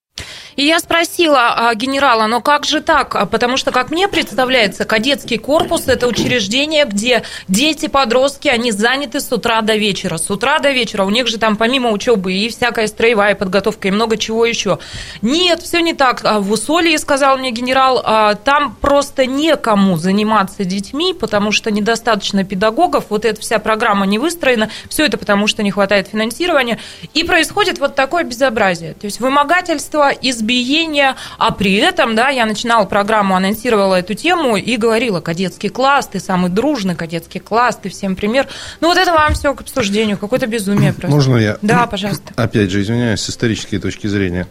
[0.55, 3.15] И я спросила а, генерала, но как же так?
[3.15, 9.19] А, Потому что, как мне представляется, кадетский корпус– это учреждение, где дети, подростки, они заняты
[9.19, 10.17] с утра до вечера.
[10.17, 13.91] С утра до вечера у них же там помимо учебы и всякая строевая подготовка, и
[13.91, 14.79] много чего еще.
[15.21, 16.21] Нет, все не так.
[16.23, 22.43] А В Усолье, сказал мне генерал, а, там просто некому заниматься детьми, потому что недостаточно
[22.43, 26.79] педагогов, вот эта вся программа не выстроена, все это потому, что не хватает финансирования.
[27.13, 28.93] И происходит вот такое безобразие.
[28.93, 34.57] То есть вымогательство, избиение, избиения, а при этом, да, я начинала программу, анонсировала эту тему
[34.57, 38.47] и говорила, кадетский класс, ты самый дружный кадетский класс, ты всем пример.
[38.81, 41.15] Ну, вот это вам все к обсуждению, какое-то безумие просто.
[41.15, 41.57] Можно я?
[41.61, 42.33] Да, пожалуйста.
[42.35, 44.47] Опять же, извиняюсь, с исторической точки зрения.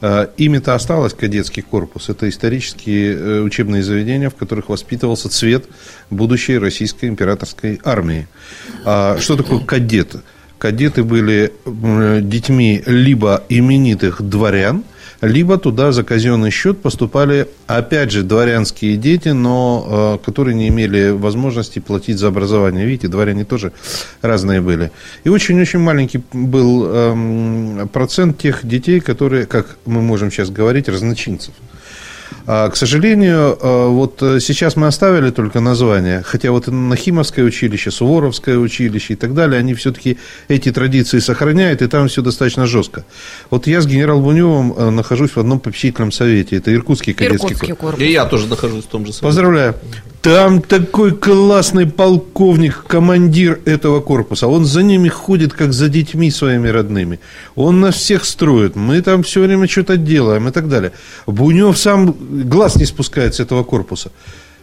[0.00, 2.08] Э, Ими-то осталось кадетский корпус.
[2.08, 5.64] Это исторические э, учебные заведения, в которых воспитывался цвет
[6.10, 8.28] будущей российской императорской армии.
[8.84, 10.16] А Что такое кадет?
[10.58, 14.84] Кадеты были м, детьми либо именитых дворян,
[15.24, 21.10] либо туда за казенный счет поступали, опять же, дворянские дети, но э, которые не имели
[21.10, 22.86] возможности платить за образование.
[22.86, 23.72] Видите, дворяне тоже
[24.22, 24.90] разные были.
[25.24, 31.54] И очень-очень маленький был эм, процент тех детей, которые, как мы можем сейчас говорить, разночинцев.
[32.46, 37.44] А, К сожалению, э, вот э, сейчас мы оставили только название, хотя вот и Нахимовское
[37.44, 40.18] училище, Суворовское училище и так далее, они все-таки
[40.48, 43.04] эти традиции сохраняют, и там все достаточно жестко.
[43.50, 47.68] Вот я с генерал Буневым э, нахожусь в одном попечительном совете, это Иркутский кадетский Иркутский
[47.68, 47.90] корпус.
[47.90, 48.02] корпус.
[48.02, 49.30] И я тоже нахожусь в том же самом.
[49.30, 49.74] Поздравляю.
[50.24, 54.48] Там такой классный полковник, командир этого корпуса.
[54.48, 57.20] Он за ними ходит, как за детьми своими родными.
[57.56, 58.74] Он нас всех строит.
[58.74, 60.92] Мы там все время что-то делаем и так далее.
[61.26, 62.16] Бунев сам
[62.48, 64.12] глаз не спускает с этого корпуса.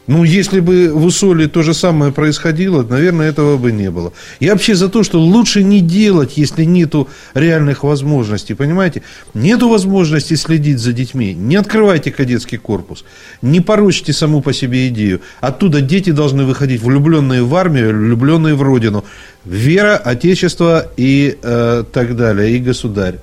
[0.08, 4.14] Ну, если бы в Усоле то же самое происходило, наверное, этого бы не было.
[4.40, 9.04] Я вообще за то, что лучше не делать, если нету реальных возможностей, понимаете?
[9.36, 11.36] Нету возможности следить за детьми.
[11.36, 13.06] Не открывайте кадетский корпус.
[13.44, 15.22] Не порочьте саму по себе идею.
[15.40, 19.06] Оттуда дети должны выходить влюбленные в армию, влюбленные в родину.
[19.46, 23.20] Вера, отечество и э, так далее, и государь.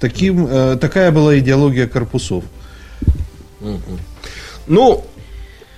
[0.00, 2.44] Таким, э, такая была идеология корпусов.
[4.66, 5.04] Ну,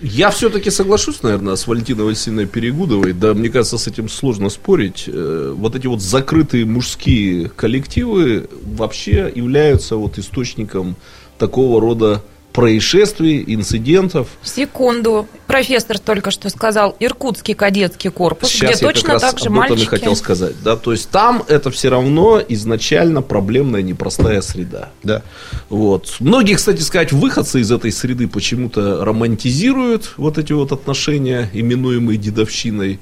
[0.00, 3.12] я все-таки соглашусь, наверное, с Валентиной Васильевной Перегудовой.
[3.12, 5.04] Да, мне кажется, с этим сложно спорить.
[5.06, 10.96] Э, Вот эти вот закрытые мужские коллективы вообще являются вот источником
[11.38, 12.22] такого рода
[12.54, 14.28] происшествий, инцидентов.
[14.42, 15.28] Секунду.
[15.48, 19.46] Профессор только что сказал Иркутский кадетский корпус, Сейчас где я точно как раз так же
[19.46, 20.54] об этом и хотел сказать.
[20.62, 20.76] Да?
[20.76, 24.90] То есть там это все равно изначально проблемная непростая среда.
[25.02, 25.22] Да.
[25.68, 26.16] Вот.
[26.20, 33.00] Многие, кстати сказать, выходцы из этой среды почему-то романтизируют вот эти вот отношения, именуемые дедовщиной.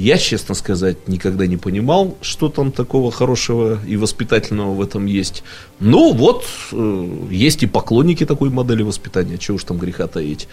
[0.00, 5.44] Я, честно сказать, никогда не понимал, что там такого хорошего и воспитательного в этом есть.
[5.78, 10.48] Ну, вот, э, есть и поклонники такой модели воспитания, чего уж там греха таить.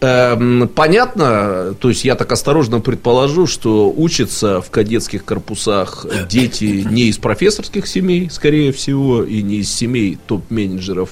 [0.00, 7.04] Эм, понятно, то есть я так осторожно предположу, что учатся в кадетских корпусах дети не
[7.04, 11.10] из профессорских семей, скорее всего, и не из семей топ-менеджеров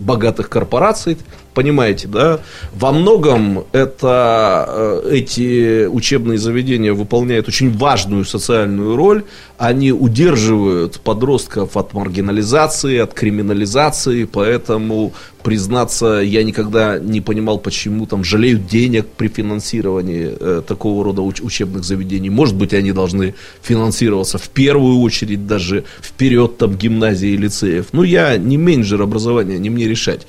[0.00, 1.18] богатых корпораций,
[1.54, 2.40] понимаете, да?
[2.74, 9.24] Во многом это, э, эти учебные заведения выполняют очень важную социальную роль.
[9.58, 18.22] Они удерживают подростков от маргинализации, от криминализации, поэтому, признаться, я никогда не понимал, почему там
[18.22, 22.30] жалеют денег при финансировании э, такого рода уч- учебных заведений.
[22.30, 27.86] Может быть, они должны финансироваться в первую очередь даже вперед там гимназии и лицеев.
[27.92, 30.26] Ну, я не менеджер образования, не мне решать.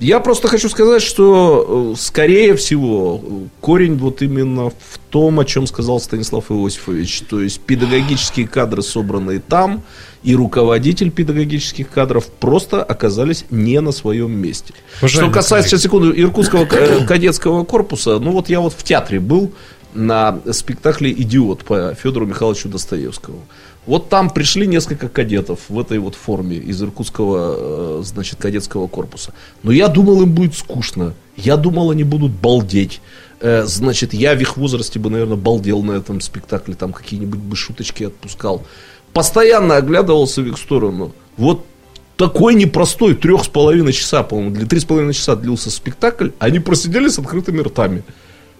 [0.00, 3.20] Я просто хочу сказать, что, э, скорее всего,
[3.60, 7.22] корень вот именно в том, о чем сказал Станислав Иосифович.
[7.28, 9.82] То есть педагогические кадры, собранные там,
[10.22, 14.74] и руководитель педагогических кадров просто оказались не на своем месте.
[15.00, 19.20] Уважаемый что касается, сейчас секунду, Иркутского э, кадетского корпуса, ну вот я вот в театре
[19.20, 19.52] был
[19.94, 23.42] на спектакле «Идиот» по Федору Михайловичу Достоевскому.
[23.84, 29.32] Вот там пришли несколько кадетов в этой вот форме из иркутского, э, значит, кадетского корпуса.
[29.62, 31.14] Но я думал, им будет скучно.
[31.36, 33.00] Я думал, они будут балдеть.
[33.40, 37.56] Э, Значит, я в их возрасте бы, наверное, балдел на этом спектакле, там какие-нибудь бы
[37.56, 38.62] шуточки отпускал.
[39.12, 41.12] Постоянно оглядывался в их сторону.
[41.36, 41.66] Вот
[42.16, 46.60] такой непростой, трех с половиной часа, по-моему, для три с половиной часа длился спектакль, они
[46.60, 48.04] просидели с открытыми ртами.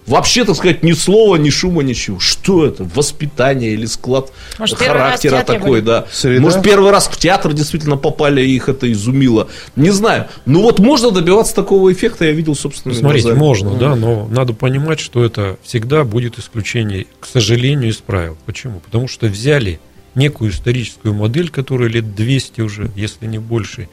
[0.07, 2.19] Вообще, так сказать, ни слова, ни шума, ничего.
[2.19, 2.83] Что это?
[2.95, 5.81] Воспитание или склад Может, характера такой, были?
[5.83, 6.07] да.
[6.11, 6.41] Среда?
[6.43, 9.49] Может, первый раз в театр действительно попали, и их это изумило.
[9.77, 10.27] Не знаю.
[10.45, 14.99] Ну вот можно добиваться такого эффекта, я видел, собственно, Смотрите, можно, да, но надо понимать,
[14.99, 18.37] что это всегда будет исключение, к сожалению, из правил.
[18.45, 18.81] Почему?
[18.81, 19.79] Потому что взяли
[20.17, 23.89] некую историческую модель, которая лет 200 уже, если не больше,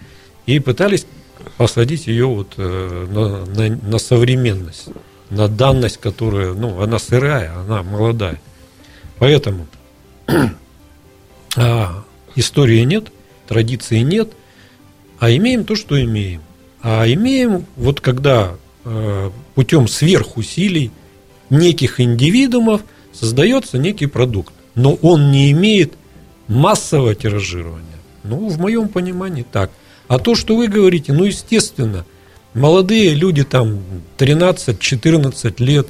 [0.47, 1.05] и пытались
[1.57, 4.87] посадить ее вот э, на, на- на современность,
[5.29, 8.39] на данность, которая, ну, она сырая, она молодая.
[9.17, 9.67] Поэтому
[11.55, 12.03] а,
[12.35, 13.11] истории нет,
[13.47, 14.29] традиции нет,
[15.19, 16.41] а имеем то, что имеем.
[16.81, 20.91] А имеем, вот когда э, путем сверхусилий
[21.49, 25.93] неких индивидуумов создается некий продукт, но он не имеет
[26.47, 27.85] массового тиражирования.
[28.23, 29.71] Ну, в моем понимании так.
[30.07, 32.05] А то, что вы говорите, ну, естественно,
[32.53, 33.79] молодые люди там
[34.17, 35.87] 13-14 лет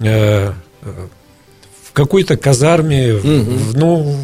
[0.00, 0.52] э,
[0.82, 1.06] э,
[1.84, 4.16] в какой-то казарме, в, ну,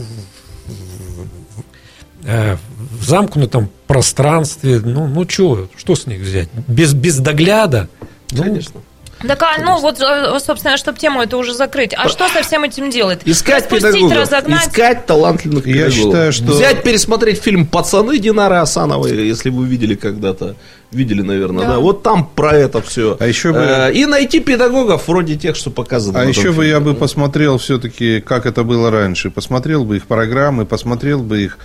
[2.25, 2.57] э,
[2.99, 6.49] в замкнутом пространстве, ну, ну что, что с них взять?
[6.67, 7.89] Без, без догляда?
[8.33, 8.81] Ну, Конечно.
[9.27, 11.93] Так, а, ну вот, э, собственно, чтобы тему это уже закрыть.
[11.97, 13.21] А что со всем этим делать?
[13.25, 14.69] Искать Распустить, педагогов, разогнать?
[14.69, 15.95] искать талантливых Я педагогов.
[15.97, 20.55] считаю, что- Взять, пересмотреть фильм «Пацаны» Динары Асановой, если вы видели когда-то.
[20.93, 21.73] Видели, наверное, да.
[21.75, 21.79] Да.
[21.81, 23.17] Вот там про это все.
[23.19, 26.21] А еще бы- И найти педагогов вроде тех, что показано.
[26.21, 26.69] А еще бы фильме.
[26.71, 29.31] я бы посмотрел все-таки, как это было раньше.
[29.31, 31.59] Посмотрел бы их программы, посмотрел бы их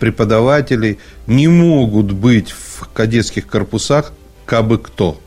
[0.00, 0.98] преподавателей.
[1.26, 4.12] Не могут быть в кадетских корпусах
[4.44, 5.18] кабы кто.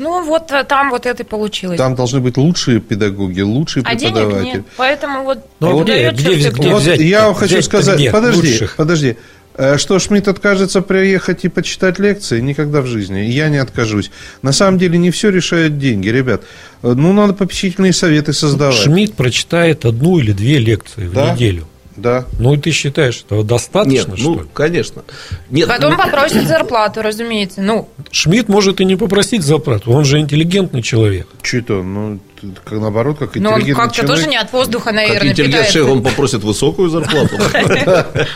[0.00, 1.78] Ну вот э, там вот это и получилось.
[1.78, 4.52] Там должны быть лучшие педагоги, лучшие а денег преподаватели.
[4.56, 4.64] нет.
[4.76, 6.62] Поэтому вот Ну, вот где- где- где кто.
[6.70, 7.02] Вот взять-то?
[7.04, 8.10] я вам хочу сказать, где?
[8.10, 8.76] подожди, Лучших.
[8.76, 9.16] подожди.
[9.56, 12.40] Э, Что Шмидт откажется приехать и почитать лекции?
[12.40, 13.26] Никогда в жизни.
[13.26, 14.10] И Я не откажусь.
[14.42, 16.42] На самом деле не все решают деньги, ребят.
[16.82, 18.76] Э, Ну, надо попечительные советы создавать.
[18.76, 21.32] Шмидт прочитает одну или две лекции в Да?
[21.34, 21.66] неделю.
[22.00, 22.24] Да.
[22.38, 24.46] Ну, и ты считаешь, этого достаточно, Нет, что ну, ли?
[24.52, 25.02] конечно.
[25.50, 27.60] Нет, Потом ну, попросит зарплату, разумеется.
[27.60, 31.28] Ну, Шмидт может и не попросить зарплату, он же интеллигентный человек.
[31.42, 31.74] Че это?
[31.74, 32.18] Ну,
[32.64, 34.16] как наоборот, как но он как-то человек.
[34.16, 35.72] тоже не от воздуха, как наверное, интеллигент питается.
[35.72, 37.36] человек, он попросит высокую зарплату.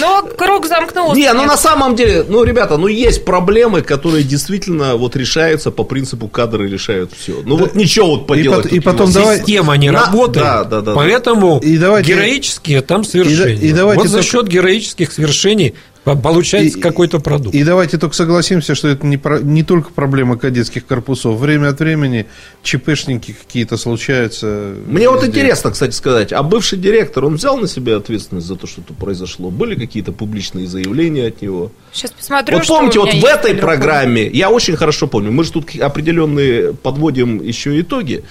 [0.00, 1.18] Ну, круг замкнулся.
[1.18, 5.84] Не, ну на самом деле, ну, ребята, ну есть проблемы, которые действительно вот решаются по
[5.84, 7.42] принципу кадры решают все.
[7.44, 8.66] Ну вот ничего вот поделать.
[8.66, 10.94] и потом давай- Система не работает, да, да, да, да.
[10.94, 13.84] поэтому героические там свершения.
[13.84, 15.74] вот за счет героических свершений
[16.14, 17.54] по- получается И- какой-то продукт.
[17.54, 21.38] И давайте только согласимся, что это не, про- не только проблема кадетских корпусов.
[21.38, 22.26] Время от времени
[22.62, 24.74] ЧПшники какие-то случаются.
[24.86, 25.40] Мне вот везде.
[25.40, 28.96] интересно, кстати, сказать, а бывший директор, он взял на себя ответственность за то, что тут
[28.96, 29.50] произошло?
[29.50, 31.70] Были какие-то публичные заявления от него?
[31.92, 35.44] Сейчас посмотрю, вот что помните, у вот в этой программе, я очень хорошо помню, мы
[35.44, 38.24] же тут определенные подводим еще итоги.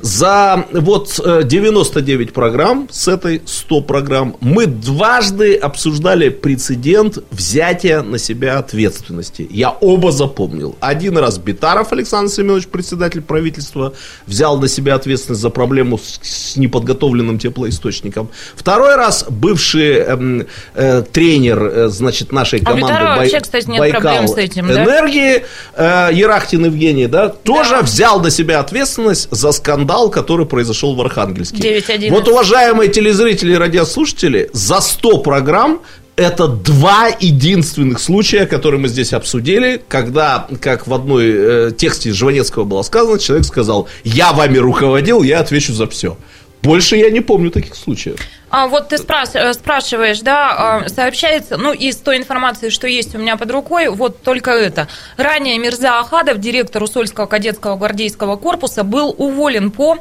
[0.00, 8.18] За вот э, 99 программ, с этой 100 программ, мы дважды обсуждали прецедент взятия на
[8.18, 9.46] себя ответственности.
[9.50, 10.76] Я оба запомнил.
[10.80, 13.92] Один раз Битаров Александр Семенович, председатель правительства,
[14.26, 18.28] взял на себя ответственность за проблему с, с неподготовленным теплоисточником.
[18.54, 23.68] Второй раз бывший эм, э, тренер, э, значит, нашей А команды Битарова Бай- вообще, кстати,
[23.68, 24.84] нет Байкал проблем с этим, да?
[24.84, 25.44] энергии
[25.76, 27.82] э, Ерахтин Евгений, да, тоже Да.
[27.82, 31.56] взял на себя ответственность за скандал, который произошел в Архангельске.
[31.80, 32.10] 9.11.
[32.10, 35.80] Вот, уважаемые телезрители и радиослушатели, за 100 программ
[36.16, 42.64] это два единственных случая, которые мы здесь обсудили, когда, как в одной э, тексте Жванецкого
[42.64, 46.16] было сказано, человек сказал, я вами руководил, я отвечу за все.
[46.62, 48.20] Больше я не помню таких случаев.
[48.48, 53.14] А вот ты спрас- э, спрашиваешь, да, а, сообщается, ну, из той информации, что есть
[53.14, 54.86] у меня под рукой, вот только это.
[55.16, 59.98] Ранее Мирза Ахадов, директор Усольского кадетского гвардейского корпуса, был уволен по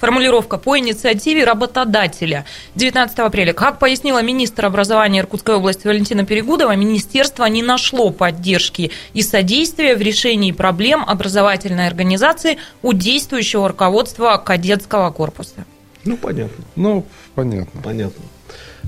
[0.00, 2.44] Формулировка по инициативе работодателя
[2.76, 3.52] 19 апреля.
[3.52, 10.00] Как пояснила министр образования Иркутской области Валентина Перегудова, министерство не нашло поддержки и содействия в
[10.00, 15.64] решении проблем образовательной организации у действующего руководства кадетского корпуса.
[16.04, 17.82] Ну, понятно, Ну, понятно.
[17.82, 18.22] понятно.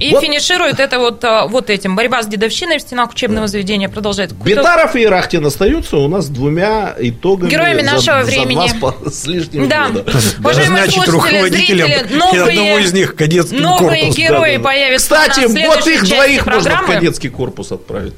[0.00, 0.22] И Вот.
[0.24, 1.94] финиширует это вот, а, вот этим.
[1.94, 4.32] Борьба с дедовщиной в стенах учебного заведения продолжает.
[4.32, 8.70] Битаров и Ерахтин остаются у нас двумя итогами Героями за- нашего за времени.
[8.78, 9.88] два с лишним Да.
[9.90, 10.10] года.
[10.38, 14.16] Уважаемые Назначить слушатели, зрители, и новые, одного из них кадетский новые корпус.
[14.16, 14.64] герои Да, да.
[14.64, 16.94] появятся Кстати, вот их двоих можно в программы.
[16.94, 18.14] кадетский корпус отправить.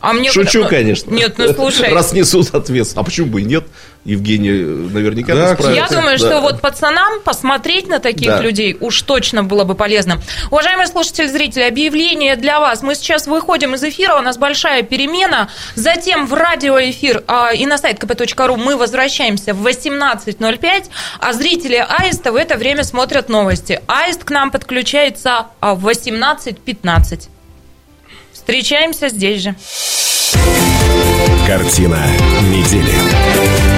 [0.00, 1.10] А мне Шучу, конечно.
[1.14, 1.88] Нет, ну слушай.
[1.92, 2.96] Раз несут ответственность.
[2.96, 3.64] А почему бы и нет?
[4.04, 5.94] Евгений э, наверняка Да, Я справится.
[5.96, 6.26] думаю, Да.
[6.26, 8.40] что вот пацанам посмотреть на таких Да.
[8.40, 10.22] людей уж точно было бы полезно.
[10.50, 12.82] Уважаемые слушатели, зрители, объявление для вас.
[12.82, 15.50] Мы сейчас выходим из эфира, у нас большая перемена.
[15.74, 20.84] Затем в радиоэфир а, и на сайт kp.ru мы возвращаемся в 18.05,
[21.20, 23.82] а зрители Аиста в это время смотрят новости.
[23.88, 27.28] Аист к нам подключается а, в 18.15.
[28.32, 29.54] Встречаемся здесь же.
[31.46, 31.98] Картина
[32.50, 33.77] недели.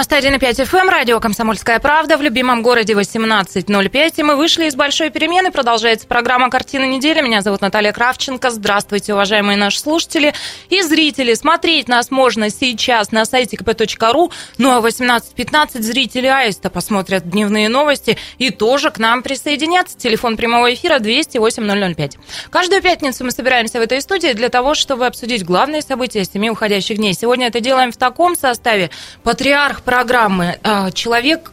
[0.00, 4.12] 12 91,5 FM, радио «Комсомольская правда» в любимом городе 18.05.
[4.16, 5.50] И мы вышли из большой перемены.
[5.50, 7.20] Продолжается программа «Картина недели».
[7.20, 8.50] Меня зовут Наталья Кравченко.
[8.50, 10.32] Здравствуйте, уважаемые наши слушатели
[10.70, 11.34] и зрители.
[11.34, 14.32] Смотреть нас можно сейчас на сайте kp.ru.
[14.56, 19.98] Ну а 18.15 зрители Аиста посмотрят дневные новости и тоже к нам присоединятся.
[19.98, 22.16] Телефон прямого эфира 208 005.
[22.48, 26.96] Каждую пятницу мы собираемся в этой студии для того, чтобы обсудить главные события семи уходящих
[26.96, 27.12] дней.
[27.12, 28.90] Сегодня это делаем в таком составе.
[29.24, 31.50] Патриарх программы, а, человек,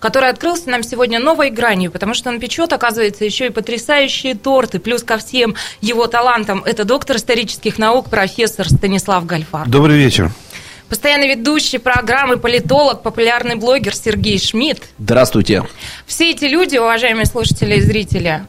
[0.00, 4.80] который открылся нам сегодня новой гранью, потому что он печет, оказывается, еще и потрясающие торты.
[4.80, 9.68] Плюс ко всем его талантам это доктор исторических наук, профессор Станислав Гальфар.
[9.68, 10.32] Добрый вечер.
[10.88, 14.82] Постоянный ведущий программы, политолог, популярный блогер Сергей Шмидт.
[14.98, 15.64] Здравствуйте.
[16.04, 18.44] Все эти люди, уважаемые слушатели и зрители,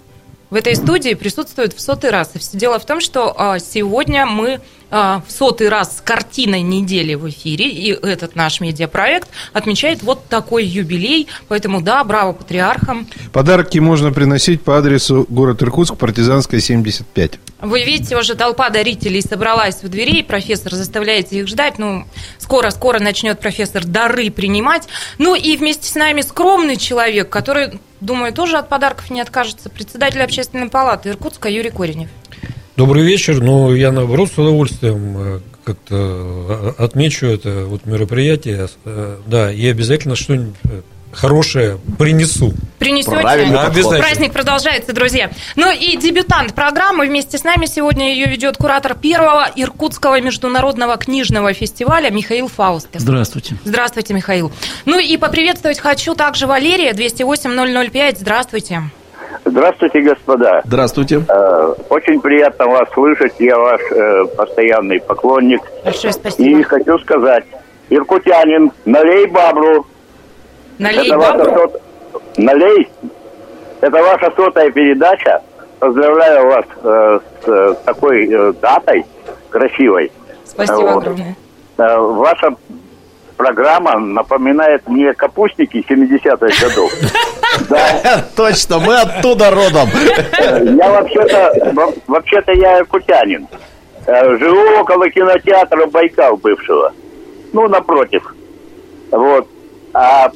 [0.49, 2.31] в этой студии присутствуют в сотый раз.
[2.33, 4.59] И все дело в том, что а, сегодня мы
[4.89, 10.65] в сотый раз с картиной недели в эфире, и этот наш медиапроект отмечает вот такой
[10.65, 13.07] юбилей, поэтому да, браво патриархам.
[13.31, 17.39] Подарки можно приносить по адресу город Иркутск, Партизанская, 75.
[17.61, 22.05] Вы видите, уже толпа дарителей собралась в двери, профессор заставляет их ждать, ну,
[22.37, 24.87] скоро-скоро начнет профессор дары принимать.
[25.17, 30.21] Ну и вместе с нами скромный человек, который, думаю, тоже от подарков не откажется, председатель
[30.21, 32.09] общественной палаты Иркутска Юрий Коренев.
[32.79, 33.41] Добрый вечер.
[33.41, 38.69] Ну, я, наоборот, с удовольствием э, как-то э, отмечу это вот мероприятие.
[38.85, 40.55] Э, да, и обязательно что-нибудь
[41.11, 42.53] хорошее принесу.
[42.77, 43.17] Принесете?
[43.17, 43.65] Правильно.
[43.65, 43.99] Обязательно.
[43.99, 45.29] Праздник продолжается, друзья.
[45.57, 51.51] Ну и дебютант программы вместе с нами сегодня ее ведет куратор первого Иркутского международного книжного
[51.51, 53.01] фестиваля Михаил Фаустов.
[53.01, 53.57] Здравствуйте.
[53.65, 54.53] Здравствуйте, Михаил.
[54.85, 58.19] Ну и поприветствовать хочу также Валерия, 208-005.
[58.21, 58.83] Здравствуйте.
[59.45, 60.61] Здравствуйте, господа.
[60.65, 61.23] Здравствуйте.
[61.27, 63.33] Э, очень приятно вас слышать.
[63.39, 65.61] Я ваш э, постоянный поклонник.
[65.83, 66.59] Большое спасибо.
[66.59, 67.45] И хочу сказать,
[67.89, 69.85] иркутянин, налей бабру.
[70.77, 71.51] Налей Это бабру?
[71.51, 71.81] Сот...
[72.37, 72.89] Налей.
[73.81, 75.41] Это ваша сотая передача.
[75.79, 79.05] Поздравляю вас э, с э, такой э, датой
[79.49, 80.11] красивой.
[80.45, 80.97] Спасибо вот.
[80.97, 81.35] огромное.
[81.77, 82.55] Э, ваша
[83.37, 86.91] программа напоминает мне капустники 70-х годов.
[87.69, 88.25] Да.
[88.35, 89.89] Точно, мы оттуда родом.
[90.77, 91.53] Я вообще-то,
[92.07, 93.47] вообще-то я иркутянин.
[94.05, 96.93] Э, живу около кинотеатра Байкал бывшего.
[97.53, 98.23] Ну, напротив.
[99.11, 99.47] Вот.
[99.93, 100.29] А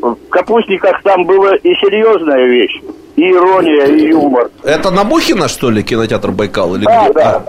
[0.00, 2.80] в капустниках там была и серьезная вещь,
[3.16, 4.50] и ирония, и юмор.
[4.62, 6.74] Это на Бухина, что ли, кинотеатр Байкал?
[6.74, 7.12] Или да, где?
[7.12, 7.44] да.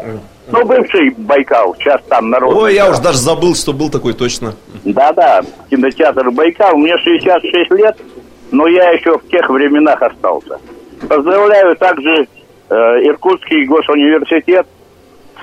[0.51, 2.55] Ну, бывший Байкал, сейчас там народ.
[2.55, 4.53] Ой, я уж даже забыл, что был такой точно.
[4.83, 6.75] Да-да, кинотеатр Байкал.
[6.77, 7.97] Мне 66 лет,
[8.51, 10.59] но я еще в тех временах остался.
[11.07, 12.27] Поздравляю также
[12.69, 14.67] э, Иркутский госуниверситет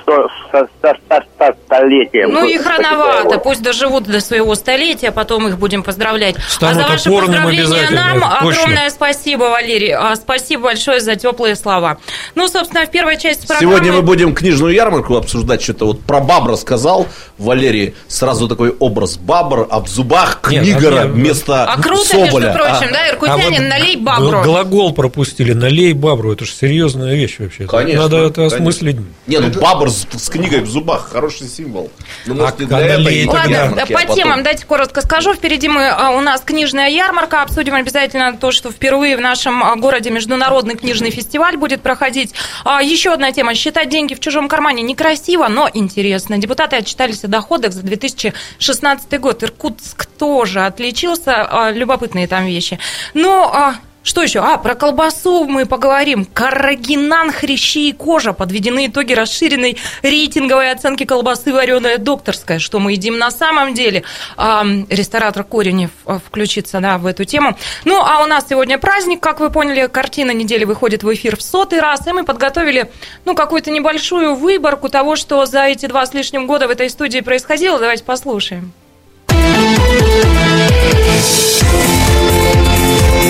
[0.04, 0.68] со, со,
[1.08, 2.32] со, со столетием.
[2.32, 6.36] Ну их рановато, пусть доживут до своего столетия, а потом их будем поздравлять.
[6.48, 9.92] Станут а за ваше поздравление нам огромное спасибо, Валерий.
[9.92, 11.98] А, спасибо большое за теплые слова.
[12.34, 13.74] Ну, собственно, в первой части программы...
[13.74, 17.06] Сегодня мы будем книжную ярмарку обсуждать, что-то вот про бабра сказал
[17.38, 22.46] Валерий, сразу такой образ бабр, а в зубах книгора нет, вместо А круто, соболя.
[22.46, 24.42] между прочим, а, да, иркутянин, а вот налей бабру.
[24.42, 27.66] Глагол пропустили, налей бабру, это же серьезная вещь вообще.
[27.66, 28.02] Конечно.
[28.02, 28.56] Надо это конечно.
[28.58, 28.96] осмыслить.
[29.26, 31.90] Не, ну бабр с, с книгой в зубах хороший символ.
[32.26, 35.34] Ну, может, а, для этой Ладно, по а темам дайте коротко скажу.
[35.34, 37.42] Впереди мы, а, у нас книжная ярмарка.
[37.42, 42.34] Обсудим обязательно то, что впервые в нашем а, городе международный книжный фестиваль будет проходить.
[42.82, 43.54] Еще одна тема.
[43.54, 46.38] Считать деньги в чужом кармане некрасиво, но интересно.
[46.38, 49.42] Депутаты отчитались о доходах за 2016 год.
[49.42, 51.70] Иркутск тоже отличился.
[51.72, 52.78] Любопытные там вещи.
[53.14, 54.40] Но что еще?
[54.40, 56.24] А, про колбасу мы поговорим.
[56.24, 58.32] Каррагинан, хрящи и кожа.
[58.32, 62.58] Подведены итоги расширенной рейтинговой оценки колбасы вареная докторская.
[62.58, 64.02] Что мы едим на самом деле?
[64.36, 67.56] А, ресторатор Коренев а, включится да, в эту тему.
[67.84, 69.86] Ну, а у нас сегодня праздник, как вы поняли.
[69.86, 72.04] Картина недели выходит в эфир в сотый раз.
[72.06, 72.90] И мы подготовили
[73.24, 77.20] ну, какую-то небольшую выборку того, что за эти два с лишним года в этой студии
[77.20, 77.78] происходило.
[77.78, 78.72] Давайте послушаем.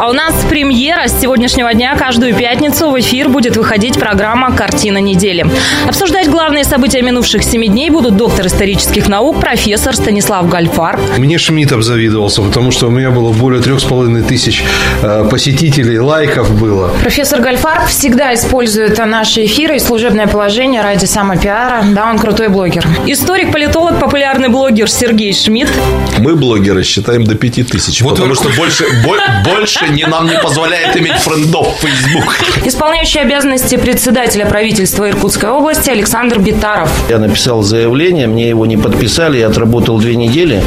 [0.00, 1.94] А у нас премьера с сегодняшнего дня.
[1.94, 5.44] Каждую пятницу в эфир будет выходить программа «Картина недели».
[5.86, 10.98] Обсуждать главные события минувших семи дней будут доктор исторических наук, профессор Станислав Гальфар.
[11.18, 14.64] Мне Шмидт обзавидовался, потому что у меня было более трех с половиной тысяч
[15.02, 16.94] э, посетителей, лайков было.
[17.02, 21.84] Профессор Гальфар всегда использует наши эфиры и служебное положение ради самопиара.
[21.94, 22.86] Да, он крутой блогер.
[23.06, 25.70] Историк, политолог, популярный блогер Сергей Шмидт.
[26.16, 28.36] Мы, блогеры, считаем до пяти тысяч, вот потому вы...
[28.36, 28.86] что больше,
[29.44, 32.34] больше не, нам не позволяет иметь френдов в Facebook.
[32.64, 36.90] Исполняющий обязанности председателя правительства Иркутской области Александр Битаров.
[37.08, 40.62] Я написал заявление, мне его не подписали, я отработал две недели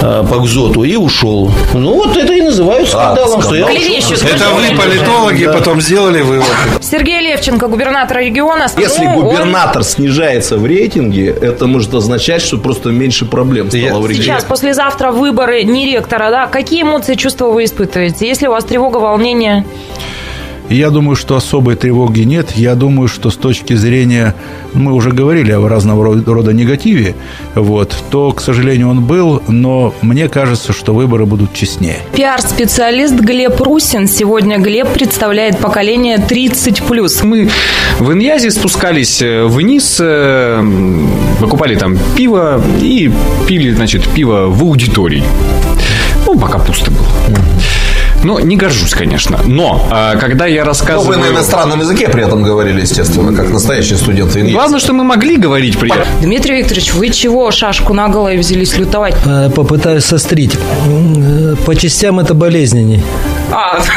[0.00, 1.50] э, по ГЗОТу и ушел.
[1.74, 4.16] Ну, вот это и называют скандалом, что я ушел.
[4.26, 6.46] Это вы, политологи, потом сделали вывод.
[6.80, 8.66] Сергей Левченко, губернатор региона.
[8.76, 14.00] Если Ну, он- губернатор снижается в рейтинге, это может означать, что просто меньше проблем стало
[14.00, 14.22] в регионе.
[14.24, 16.46] Сейчас, послезавтра выборы не ректора, да?
[16.46, 18.26] Какие эмоции, чувства вы испытываете?
[18.28, 19.64] Если у вас тревога, волнение?
[20.68, 22.52] Я думаю, что особой тревоги нет.
[22.52, 24.34] Я думаю, что с точки зрения,
[24.72, 27.14] мы уже говорили о разного ро- рода негативе,
[27.54, 31.96] вот, то, к сожалению, он был, но мне кажется, что выборы будут честнее.
[32.14, 34.06] Пиар-специалист Глеб Русин.
[34.06, 37.24] Сегодня Глеб представляет поколение 30+.
[37.26, 37.50] Мы
[37.98, 40.62] в Иньязе спускались э, вниз, э,
[41.40, 43.10] покупали там пиво и
[43.46, 45.24] пили, значит, пиво в аудитории.
[46.24, 47.06] Ну, пока пусто было.
[48.22, 49.38] Ну, не горжусь, конечно.
[49.44, 51.06] Но, а, когда я Ну, рассказываю...
[51.08, 54.54] вы на иностранном языке при этом говорили, естественно, как настоящий студент Иньяса.
[54.54, 56.06] Главное, что мы могли говорить при этом.
[56.20, 59.14] Дмитрий Викторович, вы чего шашку на голову взялись лютовать?
[59.26, 60.56] Э, Попытаюсь сострить.
[60.86, 63.02] Э, По частям это болезненней.
[63.50, 63.80] А,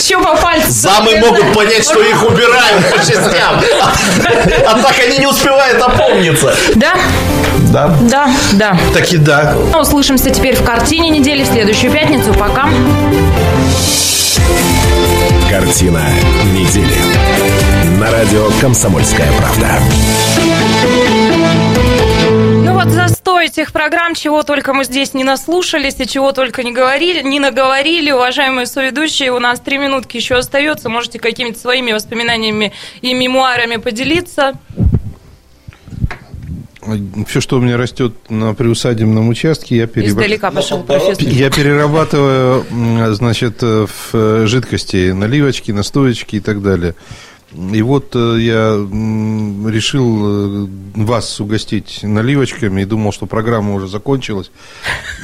[0.00, 0.70] Че по пальцу?
[0.70, 3.60] Замы могут понять, что их убирают по частям.
[4.66, 6.54] А так они не успевают опомниться.
[6.74, 6.94] Да?
[7.72, 7.94] Да.
[8.02, 8.78] Да, да.
[8.94, 9.54] Так и да.
[9.78, 12.32] Услышимся теперь в картине недели в следующую пятницу.
[12.34, 12.68] Пока.
[15.50, 16.02] Картина
[16.52, 16.96] недели.
[17.98, 19.68] На радио «Комсомольская правда».
[22.64, 26.72] Ну вот застой этих программ, чего только мы здесь не наслушались и чего только не
[26.72, 28.10] говорили, не наговорили.
[28.10, 30.88] Уважаемые соведущие, у нас три минутки еще остается.
[30.88, 34.54] Можете какими-то своими воспоминаниями и мемуарами поделиться.
[37.26, 41.24] Все, что у меня растет на приусадебном участке, я переб- Издалека пошел профессор.
[41.26, 42.64] Я перерабатываю,
[43.14, 46.94] значит, в жидкости наливочки, настоечки и так далее.
[47.72, 48.74] И вот э, я
[49.70, 54.50] решил э, вас угостить наливочками и думал, что программа уже закончилась.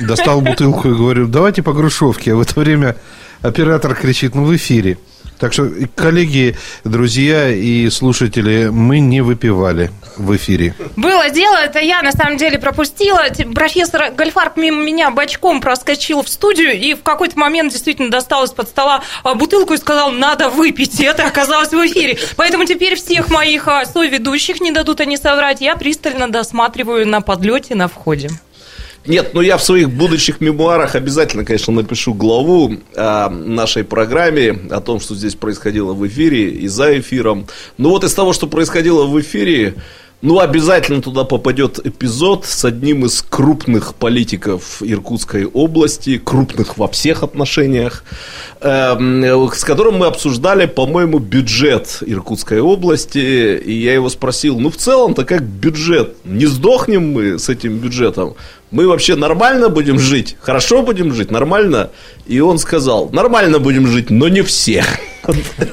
[0.01, 2.33] Достал бутылку и говорю, давайте по грушевке.
[2.33, 2.97] А в это время
[3.43, 4.99] оператор кричит, ну в эфире.
[5.43, 10.76] Так что, коллеги, друзья и слушатели, мы не выпивали в эфире.
[10.95, 13.22] Было дело, это я на самом деле пропустила.
[13.53, 18.68] Профессор Гольфарб мимо меня бочком проскочил в студию и в какой-то момент действительно достал из-под
[18.68, 21.01] стола а, бутылку и сказал, надо выпить.
[21.01, 22.18] И это оказалось в эфире.
[22.36, 27.74] Поэтому теперь всех моих а, соведущих, не дадут они соврать, я пристально досматриваю на подлете,
[27.74, 28.30] на входе.
[29.05, 34.81] Нет, ну я в своих будущих мемуарах обязательно, конечно, напишу главу о нашей программе, о
[34.81, 37.47] том, что здесь происходило в эфире и за эфиром.
[37.79, 39.75] Ну вот из того, что происходило в эфире,
[40.23, 47.25] ну, обязательно туда попадет эпизод с одним из крупных политиков Иркутской области, крупных во всех
[47.25, 48.05] отношениях,
[48.61, 53.19] эм, с которым мы обсуждали, по-моему, бюджет Иркутской области.
[53.19, 56.15] И я его спросил, ну, в целом-то как бюджет?
[56.25, 58.37] Не сдохнем мы с этим бюджетом?
[58.73, 60.37] Мы вообще нормально будем жить?
[60.41, 61.31] Хорошо будем жить?
[61.31, 61.91] Нормально?
[62.27, 64.83] И он сказал, нормально будем жить, но не все.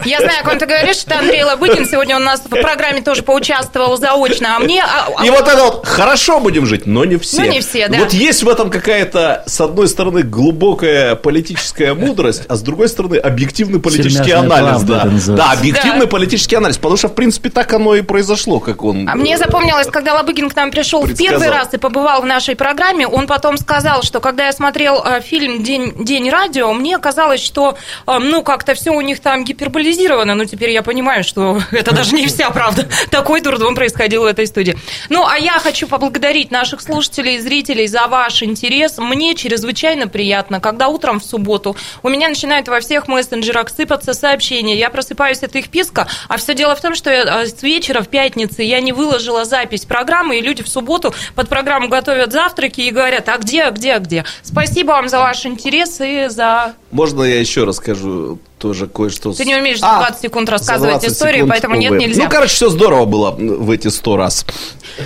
[0.05, 1.85] Я знаю, о ком ты говоришь, это Андрей Лобыдин.
[1.87, 4.55] Сегодня он у нас в программе тоже поучаствовал заочно.
[4.57, 4.83] А мне...
[4.83, 7.41] а- а- И вот это вот хорошо будем жить, но не все.
[7.41, 7.97] Ну, не все, да.
[7.99, 13.15] Вот есть в этом какая-то, с одной стороны, глубокая политическая мудрость, а с другой стороны,
[13.17, 14.83] объективный политический анализ.
[14.83, 15.07] Да.
[15.27, 16.07] да, объективный Да.
[16.07, 16.77] политический анализ.
[16.77, 19.07] Потому что, в принципе, так оно и произошло, как он.
[19.09, 22.55] А мне запомнилось, когда Лобыгин к нам пришел в первый раз и побывал в нашей
[22.55, 27.41] программе, он потом сказал, что когда я смотрел э, фильм «День, День радио», мне казалось,
[27.43, 27.77] что,
[28.07, 32.15] э, ну, как-то все у них там гиперболизировано, но теперь я понимаю, что это даже
[32.15, 32.87] не вся правда.
[33.09, 34.77] Такой дурдом происходил в этой студии.
[35.09, 38.97] Ну, а я хочу поблагодарить наших слушателей и зрителей за ваш интерес.
[38.97, 44.77] Мне чрезвычайно приятно, когда утром в субботу у меня начинают во всех мессенджерах сыпаться сообщения.
[44.77, 48.01] Я просыпаюсь от их писка, а все дело в том, что я, э, с вечера
[48.01, 52.81] в пятницы я не выложила запись программы, и люди в субботу под программу готовят завтраки
[52.81, 54.25] и говорят, а где, а где, а где.
[54.43, 56.73] Спасибо вам за ваш интерес и за...
[56.91, 59.33] Можно я еще расскажу тоже кое-что?
[59.33, 61.99] Ты не умеешь за А, 20 секунд за рассказывать 20 историю, секунд, поэтому нет, увы.
[62.01, 62.23] нельзя.
[62.23, 64.45] Ну, короче, все здорово было в эти сто раз.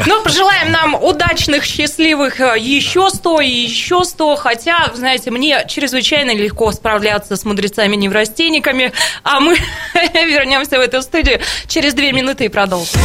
[0.05, 6.35] Ну, пожелаем нам удачных, счастливых э, еще 100 и еще 100, хотя, знаете, мне чрезвычайно
[6.35, 8.91] легко справляться с мудрецами-неврастенниками,
[9.23, 9.55] а мы
[10.13, 12.99] вернемся в эту студию через две минуты и продолжим.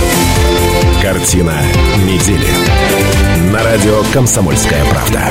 [1.03, 1.55] Картина
[1.99, 2.49] недели.
[3.53, 5.31] На радио «Комсомольская правда».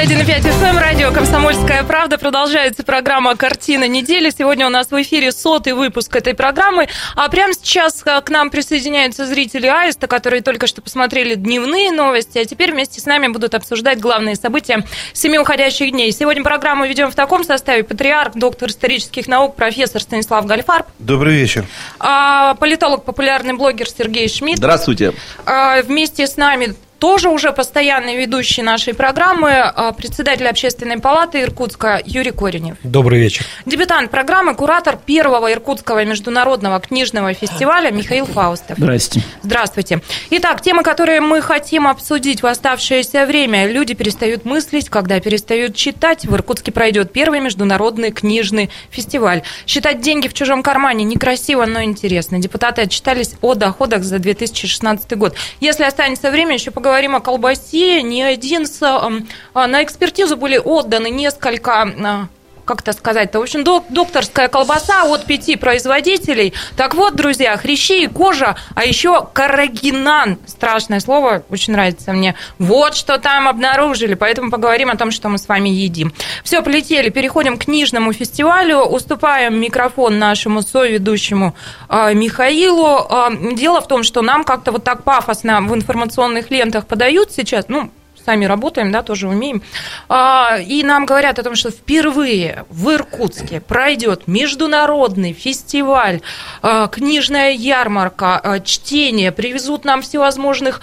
[0.00, 2.16] 91,5 FM, радио «Комсомольская правда».
[2.16, 4.30] Продолжается программа «Картина недели».
[4.30, 6.88] Сегодня у нас в эфире сотый выпуск этой программы.
[7.16, 12.38] А прямо сейчас э, к нам присоединяются зрители Аиста, которые только что посмотрели дневные новости,
[12.38, 16.12] а теперь вместе с нами будут обсуждать главные события семи уходящих дней.
[16.12, 17.84] Сегодня программу ведем в таком составе.
[17.84, 20.86] Патриарх, доктор исторических наук, профессор Станислав Гальфарб.
[20.98, 21.66] Добрый вечер.
[21.98, 24.56] А, политолог, популярный блогер Сергей Шмидт.
[24.56, 25.12] Здравствуйте.
[25.44, 32.00] А, вместе с нами тоже уже постоянный ведущий нашей программы, а, председатель общественной палаты Иркутска
[32.04, 32.76] Юрий Коренев.
[32.82, 33.46] Добрый вечер.
[33.64, 38.76] Дебютант программы, куратор первого Иркутского международного книжного фестиваля Михаил Фаустов.
[38.78, 39.22] Здрасте.
[39.42, 40.02] Здравствуйте.
[40.30, 43.66] Итак, темы, которые мы хотим обсудить в оставшееся время.
[43.66, 46.26] Люди перестают мыслить, когда перестают читать.
[46.26, 49.42] В Иркутске пройдет первый международный книжный фестиваль.
[49.66, 52.38] Считать деньги в чужом кармане некрасиво, но интересно.
[52.38, 55.34] Депутаты отчитались о доходах за 2016 год.
[55.60, 60.58] Если останется время, еще поговорим говорим о колбасе, ни один с, а, на экспертизу были
[60.58, 62.28] отданы несколько а,
[62.70, 66.54] как это сказать-то, в общем, докторская колбаса от пяти производителей.
[66.76, 72.36] Так вот, друзья, хрящи и кожа, а еще карагинан, страшное слово, очень нравится мне.
[72.60, 76.12] Вот что там обнаружили, поэтому поговорим о том, что мы с вами едим.
[76.44, 81.56] Все, полетели, переходим к книжному фестивалю, уступаем микрофон нашему соведущему
[81.88, 82.98] э, Михаилу.
[83.00, 87.64] Э, дело в том, что нам как-то вот так пафосно в информационных лентах подают сейчас,
[87.66, 87.90] ну,
[88.24, 89.62] сами работаем, да, тоже умеем.
[90.08, 96.20] А, и нам говорят о том, что впервые в Иркутске пройдет международный фестиваль,
[96.62, 100.80] а, книжная ярмарка, а, чтение, привезут нам всевозможных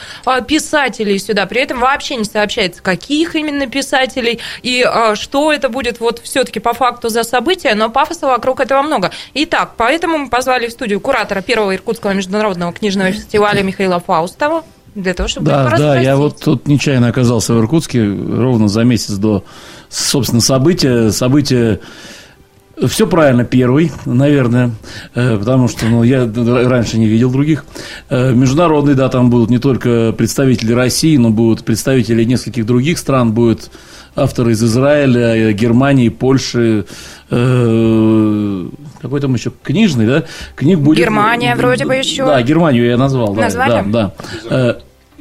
[0.48, 1.46] писателей сюда.
[1.46, 4.86] При этом вообще не сообщается, каких именно писателей и
[5.16, 9.12] что это будет вот все-таки по факту за событие, но пафоса вокруг этого много.
[9.34, 14.64] Итак, поэтому мы позвали в студию куратора первого Иркутского международного книжного фестиваля Михаила Фаустова
[14.98, 19.14] для того, чтобы Да, да, я вот тут нечаянно оказался в Иркутске ровно за месяц
[19.14, 19.44] до,
[19.90, 21.12] собственно, события.
[21.12, 21.80] События
[22.86, 24.72] все правильно, первый, наверное,
[25.16, 26.30] э, потому что ну, я
[26.68, 27.66] раньше не видел других.
[28.10, 33.34] Э, международный, да, там будут не только представители России, но будут представители нескольких других стран,
[33.34, 33.72] будут
[34.16, 36.86] авторы из Израиля, Германии, Польши,
[37.30, 38.68] э,
[39.02, 40.24] какой там еще книжный, да?
[40.56, 41.00] Книг будет.
[41.00, 42.26] Германия вроде бы еще.
[42.26, 43.34] Да, Германию я назвал.
[43.36, 43.92] Назвали?
[43.92, 44.14] Да,
[44.50, 44.78] да.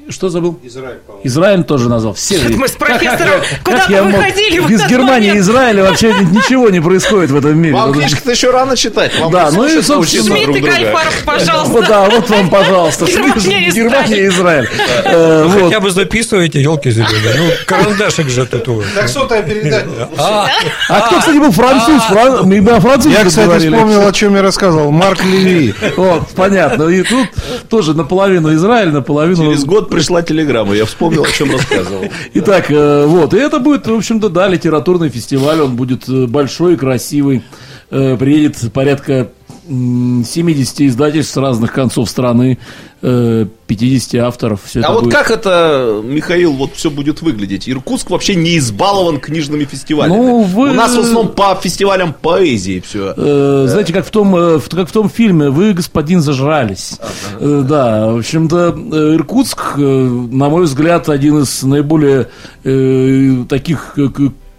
[0.08, 0.58] Что забыл?
[0.62, 2.14] Израиль, Израиль тоже назвал.
[2.14, 2.38] Все.
[2.48, 7.36] Мы с профессором куда вы выходили Без Германии и Израиля вообще ничего не происходит в
[7.36, 7.74] этом мире.
[7.74, 9.18] Вам книжки-то еще рано читать.
[9.18, 10.36] Вам да, ну и, собственно...
[10.36, 11.88] Шмидт и Гальфаров, пожалуйста.
[11.88, 13.06] Да, вот вам, пожалуйста.
[13.06, 14.68] Германия и Израиль.
[15.04, 17.34] Э, хотя бы записывайте, елки зеленые.
[17.36, 18.86] Ну, карандашик же тут у вас.
[18.94, 19.86] Так сотая передача.
[20.18, 20.48] А,
[20.88, 22.02] а кто, кстати, был француз?
[22.44, 24.92] Мы о французе Я, кстати, вспомнил, о чем я рассказывал.
[24.92, 25.74] Марк Леви.
[25.96, 26.84] Вот, понятно.
[26.84, 27.28] И тут
[27.68, 29.50] тоже наполовину Израиль, наполовину...
[29.50, 32.04] Через год пришла телеграмма, я вспомнил, о чем рассказывал.
[32.34, 36.76] Итак, э, вот, и это будет, в общем-то, да, литературный фестиваль, он будет э, большой,
[36.76, 37.42] красивый,
[37.90, 39.30] э, приедет порядка
[39.68, 42.58] 70 издательств с разных концов страны,
[43.00, 44.60] 50 авторов.
[44.64, 45.14] Все а вот будет...
[45.14, 47.68] как это, Михаил, вот все будет выглядеть?
[47.68, 50.16] Иркутск вообще не избалован книжными фестивалями.
[50.16, 50.70] Ну, вы...
[50.70, 53.12] У нас в основном по фестивалям поэзии все.
[53.16, 53.66] Э.
[53.68, 56.98] Знаете, как в, том, как в том фильме «Вы, господин, зажрались».
[57.00, 57.10] Ага.
[57.40, 62.28] Э, да, в общем-то, Иркутск, на мой взгляд, один из наиболее
[62.64, 63.96] э, таких,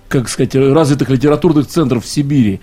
[0.10, 2.62] как сказать, развитых литературных центров в Сибири.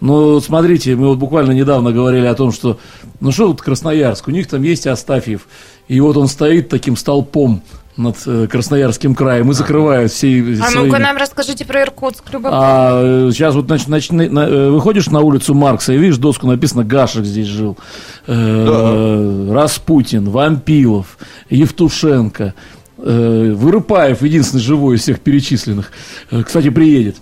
[0.00, 2.78] Но смотрите, мы вот буквально недавно говорили о том, что,
[3.20, 5.48] ну что вот Красноярск, у них там есть Астафьев,
[5.88, 7.62] и вот он стоит таким столпом
[7.96, 10.28] над э, Красноярским краем и закрывают все
[10.60, 10.88] А своими...
[10.88, 15.54] ну-ка нам расскажите про Иркутск, А сейчас вот значит, значит, на, э, выходишь на улицу
[15.54, 17.78] Маркса и видишь доску написано «Гашек здесь жил»,
[18.26, 21.16] э, Распутин, Вампилов,
[21.48, 22.54] Евтушенко,
[22.98, 25.90] э, Вырыпаев, единственный живой из всех перечисленных,
[26.30, 27.16] э, кстати, приедет.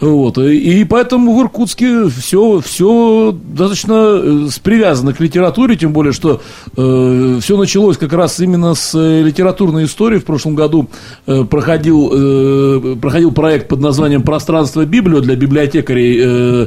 [0.00, 0.38] Вот.
[0.38, 6.40] И поэтому в Иркутске все, все достаточно э, привязано к литературе, тем более, что
[6.76, 10.18] э, все началось как раз именно с э, литературной истории.
[10.18, 10.88] В прошлом году
[11.26, 16.66] э, проходил, э, проходил проект под названием «Пространство Библию» для библиотекарей э,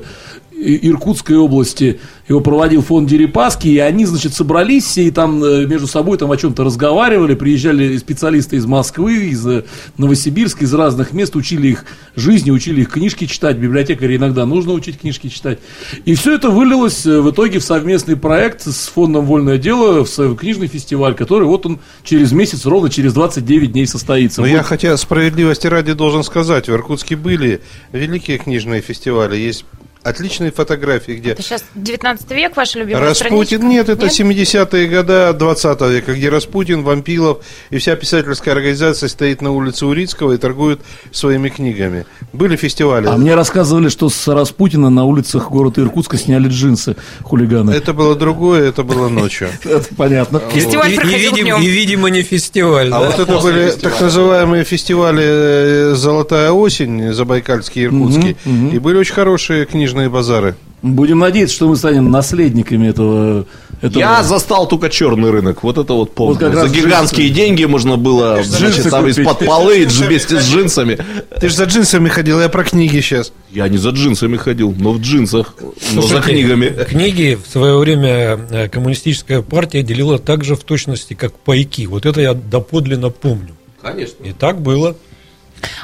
[0.64, 5.88] Иркутской области его проводил фонд Дерипаски, и они, значит, собрались все и там э, между
[5.88, 9.66] собой там о чем-то разговаривали, приезжали специалисты из Москвы, из э,
[9.97, 11.86] Новосибирска, из разных мест, учили их
[12.16, 15.59] жизни, учили их книжки читать, библиотекари иногда нужно учить книжки читать.
[16.05, 20.36] И все это вылилось э, в итоге в совместный проект с фондом «Вольное дело», в
[20.36, 24.41] книжный фестиваль, который вот он через месяц, ровно через 29 дней состоится.
[24.41, 24.53] Но вот.
[24.53, 27.61] я хотя справедливости ради должен сказать, в Иркутске были
[27.91, 29.66] великие книжные фестивали, есть
[30.04, 33.66] отличные фотографии, где Это сейчас 19 век, ваша любимая Распутин, страничка?
[33.66, 37.39] нет, это 70-е годы 20 века, где Распутин, Вампилов
[37.70, 40.82] и вся писательская организация стоит на улице Урицкого и торгует
[41.12, 42.06] своими книгами.
[42.34, 43.08] Были фестивали.
[43.08, 47.72] А мне рассказывали, что с Распутина на улицах города Иркутска сняли джинсы хулиганы.
[47.72, 49.49] Это было другое, это было ночью.
[49.64, 50.41] Это понятно.
[50.54, 51.62] И, Фестиваль проходил днем.
[51.62, 52.89] и, видимо, не фестиваль.
[52.91, 58.36] А вот это были так называемые фестивали э, «Золотая осень», Забайкальский, Иркутский.
[58.45, 60.56] И были очень хорошие книжные базары.
[60.82, 63.46] Будем надеяться, что мы станем наследниками этого.
[63.82, 65.64] этого- Я застал только черный рынок.
[65.64, 66.34] Вот это вот помню.
[66.34, 70.98] Вот как раз за гигантские деньги можно было значит, там из-под полы вместе с джинсами.
[71.39, 73.32] Ты же за джинсами ходил, я про книги сейчас.
[73.50, 75.56] Я не за джинсами ходил, но в джинсах,
[75.94, 76.84] но за Слушайте, книгами.
[76.89, 81.86] Книги в свое время э, коммунистическая партия делила так же в точности, как пайки.
[81.86, 83.56] Вот это я доподлинно помню.
[83.82, 84.24] Конечно.
[84.24, 84.96] И так было.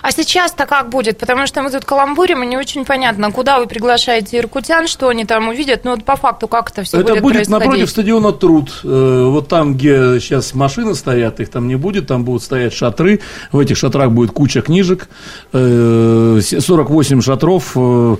[0.02, 1.18] А сейчас-то как будет?
[1.18, 5.26] Потому что мы тут каламбурим, и не очень понятно, куда вы приглашаете иркутян, что они
[5.26, 5.86] там увидят.
[5.86, 7.66] Ну, вот по факту, как это все Это будет, будет происходить?
[7.68, 8.72] напротив стадиона Труд.
[8.84, 13.22] Э, Вот там, где сейчас машины стоят, их там не будет, там будут стоять шатры.
[13.52, 15.10] В этих шатрах будет куча книжек,
[15.54, 18.16] э, с- 48 шатров, э,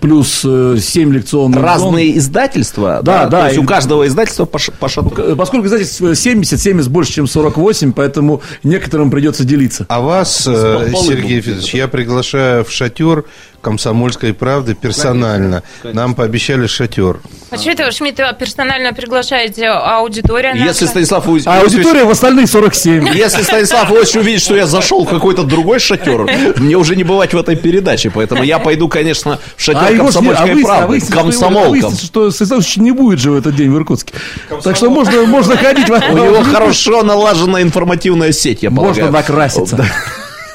[0.00, 1.64] плюс э, 7 лекционных зон.
[1.64, 3.00] Разные издательства.
[3.02, 5.12] Да, да, То есть и- у каждого издательства по, по шатру.
[5.16, 9.86] Э, Поскольку издательств 70, 70 больше, чем 48, поэтому некоторым придется делиться.
[9.88, 13.24] А вас, э, Сергей Федорович, я приглашаю в шатер
[13.60, 15.62] комсомольской правды персонально.
[15.82, 17.20] Нам пообещали шатер.
[17.50, 20.66] А что это вы, Шмидт, персонально приглашаете аудиторию наша?
[20.66, 23.08] Если Станислав Иосифович- А аудитория в остальных 47.
[23.14, 27.32] Если Станислав Иосифович увидит, что я зашел в какой-то другой шатер, мне уже не бывать
[27.34, 28.10] в этой передаче.
[28.10, 30.96] Поэтому я пойду, конечно, в шатер А его ж не- а комсомольской выяснится- а правды.
[30.96, 31.70] его- Комсомолком.
[31.70, 34.14] выяснится, что Станислав Ильич не будет же в этот день в Иркутске.
[34.62, 35.88] Так что можно, можно ходить.
[35.88, 39.12] в- У него хорошо налажена информативная сеть, я Можно полагаю.
[39.12, 39.86] накраситься.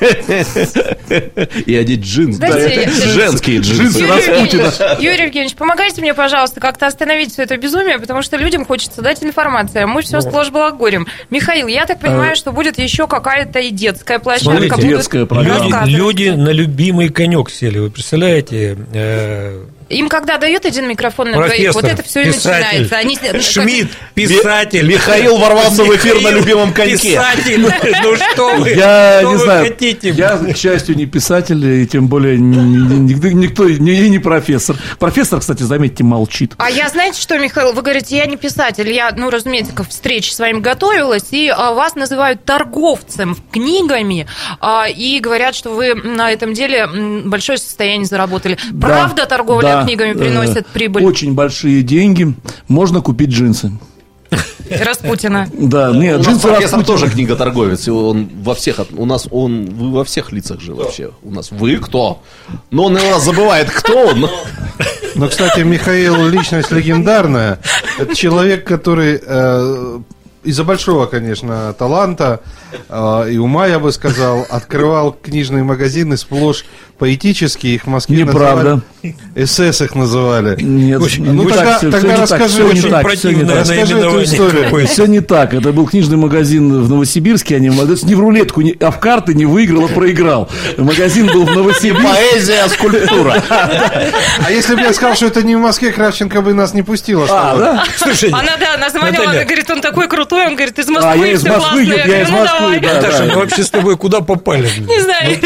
[1.66, 2.42] И одеть джинсы.
[3.14, 4.00] Женские джинсы.
[4.00, 8.66] Юрий Евгеньевич, Юрий Евгеньевич, помогайте мне, пожалуйста, как-то остановить все это безумие, потому что людям
[8.66, 11.08] хочется дать информацию, а мы все сплошь балагурим.
[11.30, 14.68] Михаил, я так понимаю, что будет еще какая-то и детская площадка.
[14.68, 15.86] Смотрите, детская программа.
[15.86, 17.80] Люди, на любимый конек сели.
[17.80, 18.78] Вы представляете?
[19.90, 22.98] Им когда дают один микрофон на двоих, профессор, вот это все и писатель, начинается.
[22.98, 23.42] Они...
[23.42, 24.88] Шмидт, писатель.
[24.88, 27.12] Михаил ворвался в эфир на любимом коньке.
[27.12, 27.62] Писатель.
[28.04, 28.70] Ну что вы?
[28.72, 29.66] Я что не вы знаю.
[29.66, 30.10] хотите?
[30.10, 34.76] Я, к счастью, не писатель, и тем более ни- ни- никто, никто не, не профессор.
[35.00, 36.54] Профессор, кстати, заметьте, молчит.
[36.58, 40.34] А я, знаете что, Михаил, вы говорите, я не писатель, я, ну, разумеется, к встрече
[40.34, 44.28] с вами готовилась, и а, вас называют торговцем книгами,
[44.60, 46.88] а, и говорят, что вы на этом деле
[47.26, 48.58] большое состояние заработали.
[48.80, 52.34] Правда Да, торговля книгами э, приносит прибыль Очень большие деньги.
[52.68, 53.72] Можно купить джинсы.
[54.70, 55.48] Распутина?
[55.54, 56.84] Да, нет, У нас джинсы Распутина.
[56.84, 61.12] тоже книготорговец, и он во всех, у нас он вы во всех лицах же вообще.
[61.22, 62.22] У нас вы кто?
[62.72, 64.30] Но он у нас забывает, кто он.
[65.16, 67.60] Но, кстати, Михаил личность легендарная.
[68.00, 70.00] Это человек, который э,
[70.44, 72.42] из-за большого, конечно, таланта
[72.90, 76.66] э, и ума, я бы сказал, открывал книжные магазины сплошь
[77.04, 77.76] поэтические.
[77.76, 78.82] Их в Москве Неправда.
[79.04, 79.46] называли.
[79.46, 80.62] СС их называли.
[80.62, 83.44] Нет, Очень- Ну, не тогда, так, тогда так, расскажи, всё не очень так, всё не
[83.44, 83.60] так.
[83.60, 84.88] Расскажи эту историю.
[84.88, 85.54] Все не так.
[85.54, 89.46] Это был книжный магазин в Новосибирске, а не, в рулетку, не- а в карты не
[89.46, 90.50] выиграл, а проиграл.
[90.78, 92.08] Магазин был в Новосибирске.
[92.08, 93.44] Поэзия, скульптура.
[94.46, 97.28] А если бы я сказал, что это не в Москве, Кравченко бы нас не пустила.
[97.30, 97.84] А, да?
[97.98, 101.28] Слушай, Она, да, она звонила, она говорит, он такой крутой, он говорит, из А, Москвы,
[101.28, 104.70] я из Москвы, я, из ну, Москвы, да, Наташа, мы вообще с тобой куда попали?
[104.88, 105.38] Не знаю,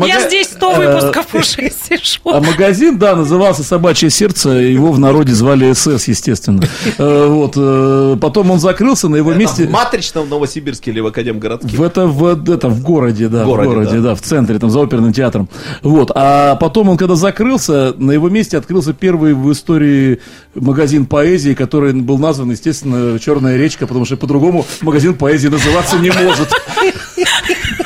[0.00, 2.20] а я здесь 100 выпусков уже сижу.
[2.24, 6.62] А магазин, да, назывался «Собачье сердце», его в народе звали СС, естественно.
[6.98, 9.66] Э, Вот, э, потом он закрылся, на его месте...
[9.66, 11.76] В Матричном в Новосибирске или в Академгородке?
[11.76, 14.14] В это в, это, в городе, да, В городе, да.
[14.14, 15.48] в центре, там за оперным театром.
[15.82, 16.10] Вот.
[16.14, 20.20] А потом он, когда закрылся, на его месте открылся первый в истории
[20.54, 26.10] магазин поэзии, который был назван, естественно, Черная речка, потому что по-другому магазин поэзии называться не
[26.10, 26.48] может.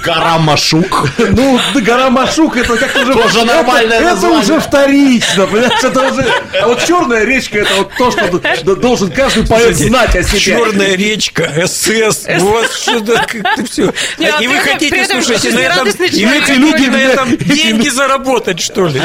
[0.05, 1.09] Карамашук.
[1.19, 3.15] Ну, да, гора Машук, это как-то уже...
[3.15, 6.27] Тоже нормальное это, уже вторично, понимаешь, это уже...
[6.61, 10.39] А вот черная речка, это вот то, что должен каждый поэт знать о себе.
[10.39, 13.95] Черная речка, СС, у вас что-то как-то все.
[14.19, 18.61] Не, а И вы хотите, слушайте, на этом, и эти люди на этом деньги заработать,
[18.61, 19.01] что ли?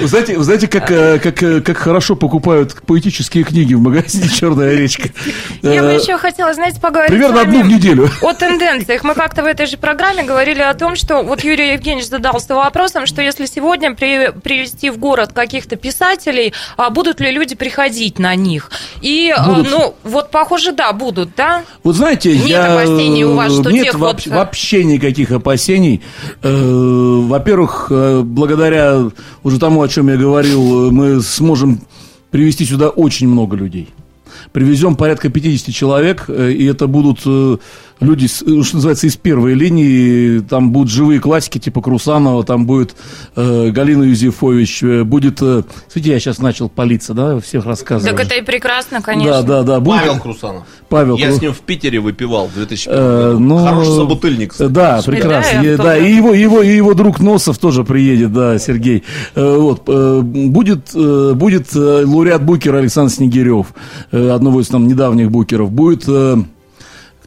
[0.00, 4.76] Вы знаете, знаете как, э, как, э, как хорошо покупают поэтические книги в магазине «Черная
[4.76, 5.08] речка».
[5.62, 8.08] Я бы Э, еще хотела, знаете, поговорить Примерно одну в неделю.
[8.22, 9.02] о тенденциях.
[9.02, 13.06] Мы как-то в этой же программе говорили о том, что вот Юрий Евгеньевич задался вопросом,
[13.06, 18.34] что если сегодня при- привести в город каких-то писателей, а будут ли люди приходить на
[18.36, 18.70] них?
[19.02, 19.70] И, Будут.
[19.70, 21.62] ну, вот, похоже, да, будут, да?
[21.82, 26.02] Вот знаете, Нет я, опасений у вас, что нет тех вообще, вот- вообще никаких опасений.
[26.42, 27.86] Во-первых,
[28.24, 29.08] благодаря
[29.48, 31.80] уже тому, о чем я говорил, мы сможем
[32.30, 33.88] привести сюда очень много людей.
[34.52, 37.56] Привезем порядка 50 человек, э, и это будут э,
[38.00, 40.40] люди, э, что называется, из первой линии.
[40.40, 42.94] Там будут живые классики типа Крусанова, там будет
[43.36, 45.40] э, Галина Юзефович, э, будет...
[45.42, 48.16] Э, смотрите, я сейчас начал палиться, да, всех рассказываю.
[48.16, 49.42] Так это и прекрасно, конечно.
[49.42, 49.80] Да, да, да.
[49.80, 50.00] Будет...
[50.00, 50.62] Павел Крусанов.
[50.88, 53.38] Павел Я Кру- с ним в Питере выпивал в 2001 Э, году.
[53.40, 54.52] ну, Хороший собутыльник.
[54.52, 54.70] кстати.
[54.70, 55.76] Да, прекрасно.
[55.76, 59.02] Да, и его, его, и его друг Носов тоже приедет, да, Сергей.
[59.34, 63.66] Э, Вот, э, будет, э, будет лауреат Букера Александр Снегирев,
[64.10, 65.70] одного из там недавних Букеров.
[65.70, 66.04] Будет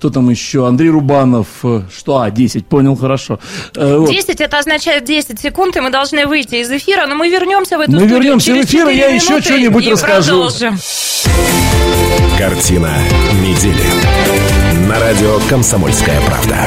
[0.02, 0.68] кто там еще?
[0.68, 1.46] Андрей Рубанов.
[1.62, 2.18] э, Что?
[2.22, 3.40] А, 10, понял, хорошо.
[3.76, 4.10] Э, вот.
[4.10, 7.82] 10 это означает 10 секунд, и мы должны выйти из эфира, но мы вернемся в
[7.82, 10.50] эту Мы студию вернемся в эфир, и 4 я еще что-нибудь расскажу.
[10.50, 10.80] продолжим.
[12.36, 12.90] Картина
[13.44, 13.86] недели.
[14.90, 16.58] На радио «Комсомольская правда».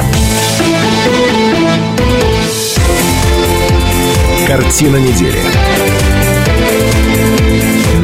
[4.47, 5.41] Картина недели.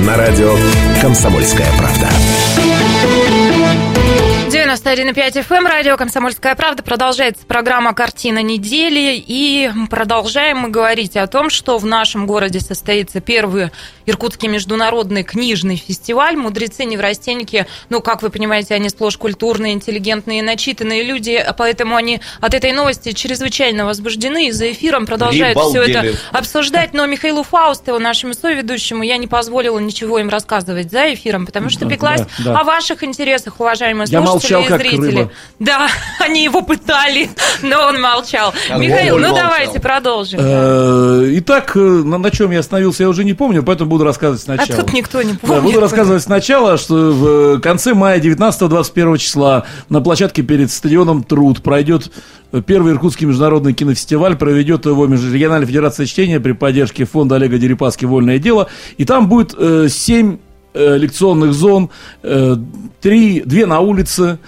[0.05, 0.57] На радио
[1.01, 2.09] «Комсомольская правда».
[4.71, 6.81] 91,5 FM, эм, радио «Комсомольская правда».
[6.81, 9.21] Продолжается программа «Картина недели».
[9.27, 13.71] И продолжаем мы говорить о том, что в нашем городе состоится первый
[14.05, 16.37] Иркутский международный книжный фестиваль.
[16.37, 22.53] Мудрецы-неврастенники, ну, как вы понимаете, они сплошь культурные, интеллигентные, начитанные люди, а поэтому они от
[22.53, 26.93] этой новости чрезвычайно возбуждены и за эфиром продолжают все это обсуждать.
[26.93, 31.83] Но Михаилу Фаустову, нашему соведущему, я не позволила ничего им рассказывать за эфиром, потому что
[31.85, 32.59] Да, пеклась да, да.
[32.59, 35.17] о ваших интересах, уважаемые Я слушатели молчал, и как зрители.
[35.19, 35.31] рыба.
[35.59, 35.87] Да,
[36.19, 37.29] они его пытали,
[37.61, 38.53] но он молчал.
[38.77, 39.45] Михаил, ну молчал.
[39.49, 40.39] давайте продолжим.
[40.41, 44.41] Э, Итак, э, на, на чем я остановился, я уже не помню, поэтому буду рассказывать
[44.41, 44.81] А сначала.
[44.83, 45.63] тут никто не Да, помнит.
[45.63, 52.11] буду рассказывать сначала, что в конце мая 19-21 числа на площадке перед стадионом Труд пройдет
[52.65, 58.39] первый Иркутский международный кинофестиваль, проведет его Межрегиональная федерация чтения при поддержке фонда Олега Дерипаски «Вольное
[58.39, 58.67] дело».
[58.97, 60.37] И там будет э, семь
[60.73, 61.89] э, лекционных зон,
[62.23, 62.55] э,
[63.01, 64.39] три, две на улице,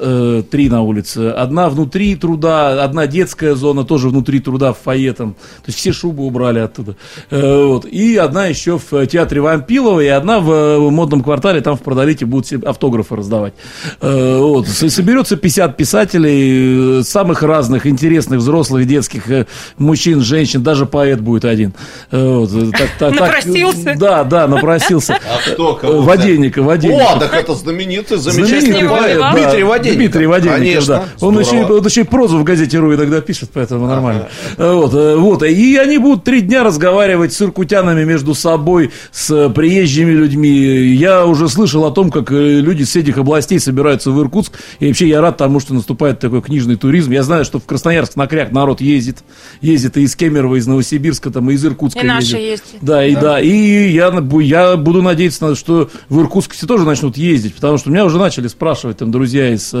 [0.00, 1.30] э, три на улице.
[1.30, 5.34] Одна внутри труда, одна детская зона, тоже внутри труда в фойе там.
[5.34, 5.38] То
[5.68, 6.96] есть все шубы убрали оттуда.
[7.30, 7.84] Э, вот.
[7.86, 12.26] И одна еще в театре Вампилова, и одна в э, модном квартале, там в Продолите
[12.26, 13.54] будут автографы раздавать.
[14.00, 14.66] Э, вот.
[14.68, 19.46] Соберется 50 писателей, э, самых разных, интересных, взрослых, детских, э,
[19.76, 21.74] мужчин, женщин, даже поэт будет один.
[22.10, 22.50] Э, вот.
[22.72, 23.94] Так- так- так- Напросился?
[23.98, 25.14] Да, да, напросился.
[25.14, 25.74] А кто?
[25.74, 27.12] Кого Воденика, Воденика.
[27.16, 29.18] О, так это знаменитый, замечательный поэт, поэт.
[29.18, 29.58] да.
[29.94, 30.26] Дмитрий Воденников.
[30.26, 30.94] Дмитрий Воденников, Конечно.
[31.20, 31.26] да.
[31.26, 34.28] Он еще, он еще и прозу в газете «Ру» иногда пишет, поэтому нормально.
[34.56, 35.42] Э, Вот, э, вот.
[35.42, 40.48] И они будут три дня разговаривать с иркутянами между собой, с э, приезжими людьми.
[40.50, 44.52] Я уже слышал о том, как люди с этих областей собираются в Иркутск.
[44.80, 47.10] И вообще я рад тому, что наступает такой книжный туризм.
[47.12, 49.18] Я знаю, что в Красноярск на кряк народ ездит.
[49.60, 52.64] Ездит и из Кемерово, из Новосибирска, там, и из Иркутска И наши есть.
[52.80, 53.40] Да, и да.
[53.40, 57.90] И я, я буду надеяться, на- что в Иркутск все тоже начнут ездить, потому что
[57.90, 59.72] меня уже начали спрашивать там друзья из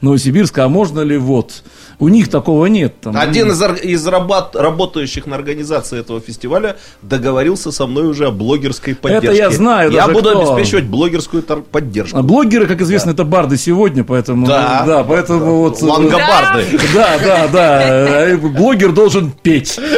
[0.00, 1.62] Новосибирска, а можно ли вот?
[1.98, 3.00] У них такого нет.
[3.00, 3.16] Там.
[3.16, 8.30] Один из, ор- из рабат- работающих на организации этого фестиваля договорился со мной уже о
[8.30, 9.36] блогерской поддержке.
[9.38, 10.52] я знаю Я даже буду кто.
[10.54, 12.18] обеспечивать блогерскую тор- поддержку.
[12.18, 14.84] А блогеры, как известно, это барды сегодня, поэтому Да.
[14.86, 16.64] да, поэтому вот э, Лангобарды.
[16.94, 17.82] Да, да, да.
[18.28, 19.78] э, Блогер должен петь.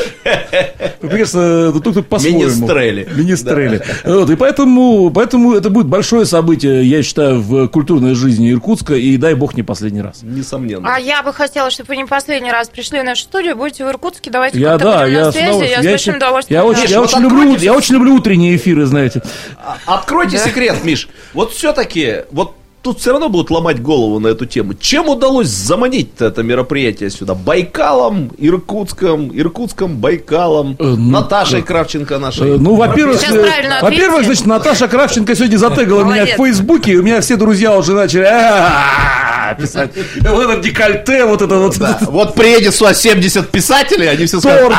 [1.00, 2.40] Ну, Конечно, тут, тут по-своему.
[2.40, 3.08] Министрели.
[3.14, 3.82] Министрели.
[4.04, 9.16] Вот, и поэтому, поэтому это будет большое событие, я считаю, в культурной жизни Иркутска, и
[9.16, 10.20] дай бог не последний раз.
[10.22, 10.94] Несомненно.
[10.94, 13.88] А я бы хотела, чтобы вы не последний раз пришли в нашу студию, будете в
[13.88, 16.60] Иркутске, давайте Я, да, будем я на связи, я Я с большим удовольствием.
[16.60, 19.22] Я очень, Миш, я, вот очень люблю, я очень люблю утренние эфиры, знаете.
[19.86, 20.44] Откройте Да?
[20.44, 21.08] секрет, Миш.
[21.32, 24.74] Вот все-таки, вот тут все равно будут ломать голову на эту тему.
[24.74, 27.34] Чем удалось заманить это мероприятие сюда?
[27.34, 32.54] Байкалом, Иркутском, Иркутском, Байкалом, Э, ну, Наташей Кравченко нашей.
[32.54, 36.36] Э, Ну, во-первых, э, во-первых, значит, Наташа Кравченко сегодня затегала меня в.
[36.36, 39.90] Фейсбуке, и у меня все друзья уже начали «А-а-а» писать.
[40.20, 41.98] Вот это декольте, вот это вот Да.
[42.02, 44.76] Вот приедет сюда 70 писателей, они все скажут, торт,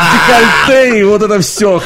[0.68, 1.82] декольте, и вот это все.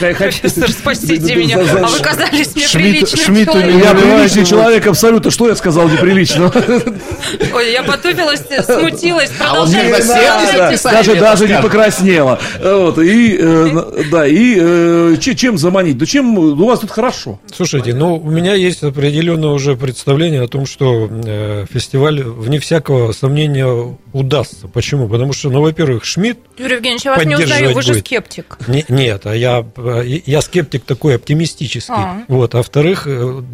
[0.70, 1.58] Спасите меня.
[1.60, 3.80] А вы казались мне Шмидт- приличным человеком.
[3.80, 5.32] Я приличный человек абсолютно.
[5.32, 6.52] Что я сказал неприлично?
[7.54, 9.32] Ой, я потупилась, смутилась.
[9.40, 9.92] А вот Продолжайте.
[9.92, 10.02] когда
[10.48, 12.40] 70 Да, писателей даже не покраснела.
[12.62, 15.98] Вот, и, э, да, и э, че- чем заманить?
[15.98, 17.40] Да чем, у вас тут хорошо.
[17.54, 23.12] Слушайте, ну, у меня есть определенное уже представление о том, что э, фестиваль, вне всякого
[23.14, 24.68] сомнения, удастся.
[24.68, 25.08] Почему?
[25.08, 28.06] Потому что, ну, во-первых, Шмидт Юрий Евгеньевич, я вас не узнаю, вы же будет.
[28.06, 28.58] скептик.
[28.68, 29.66] Не- нет, а я,
[30.26, 31.94] я скептик такой оптимистический.
[31.96, 32.22] А.
[32.28, 32.54] Вот.
[32.54, 33.08] А во-вторых,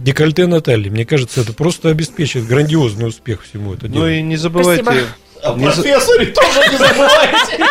[0.03, 4.07] декольте Натальи, мне кажется, это просто обеспечит грандиозный успех всему это Ну делу.
[4.07, 5.05] и не забывайте, Спасибо.
[5.43, 7.65] О Не за- профессоре тоже не забывайте.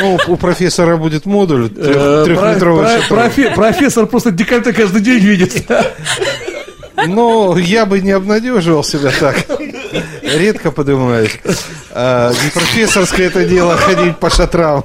[0.00, 2.24] Ну, у профессора будет модуль Э,
[3.08, 5.70] профе- Профессор просто декольте каждый день видит.
[7.06, 9.36] Но я бы не обнадеживал себя так.
[10.22, 11.38] Редко поднимаюсь.
[11.90, 14.84] А, не профессорское это дело ходить по шатрам.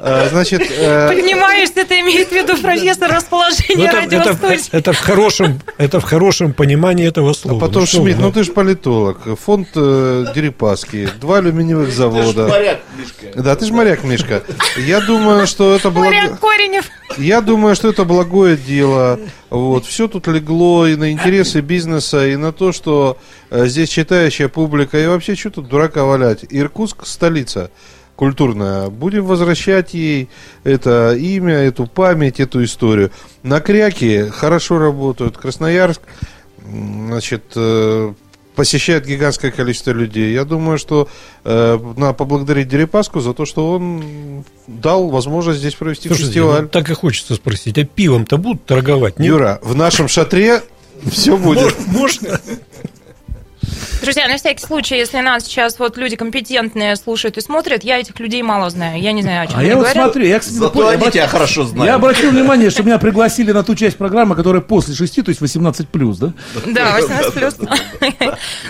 [0.00, 4.68] А, Значит, э, Поднимаешься, ты имеешь в виду профессор Ну, расположения это, это, радиостудии.
[4.70, 7.58] это в хорошем, это в хорошем понимании этого слова.
[7.58, 8.32] потом Ну, Шмидт, ну ну.
[8.32, 9.18] ты же политолог.
[9.40, 12.46] Фонд э, Дерипаски, два алюминиевых завода.
[12.46, 13.42] моряк, Мишка.
[13.42, 14.44] Да, ты же моряк, Мишка.
[14.76, 16.04] Я думаю, что это было...
[16.04, 16.86] Моряк Коренев.
[17.16, 19.18] Я думаю, что это благое дело.
[19.50, 19.84] Вот.
[19.84, 23.18] Все тут легло и на интересы бизнеса, и на то, что
[23.50, 24.98] э, здесь читающая публика.
[24.98, 26.44] И вообще, что тут дурака валять?
[26.48, 27.70] Иркутск– столица
[28.18, 28.88] культурная.
[28.88, 30.28] Будем возвращать ей
[30.64, 33.12] это имя, эту память, эту историю.
[33.44, 35.38] На Кряке хорошо работают.
[35.38, 36.00] Красноярск,
[36.66, 38.12] значит, э,
[38.56, 40.34] посещает гигантское количество людей.
[40.34, 41.08] Я думаю, что
[41.44, 46.62] э, надо поблагодарить Дерипаску за то, что он дал возможность здесь провести Слушайте, фестиваль.
[46.62, 49.20] ну, так и хочется спросить, а пивом-то будут торговать?
[49.20, 49.28] Нет?
[49.28, 50.62] Юра, в нашем шатре
[51.08, 51.72] все будет.
[51.86, 52.40] Можно?
[54.00, 58.18] Друзья, на всякий случай, если нас сейчас вот люди компетентные слушают и смотрят, я этих
[58.20, 59.00] людей мало знаю.
[59.00, 60.04] Я не знаю, о чем А они я вот говорят.
[60.04, 61.86] смотрю, я, кстати, Зато понял, они тебя хорошо знают.
[61.86, 65.40] Я обратил внимание, что меня пригласили на ту часть программы, которая после 6, то есть
[65.40, 66.32] 18 плюс, да?
[66.66, 67.56] Да, 18 плюс.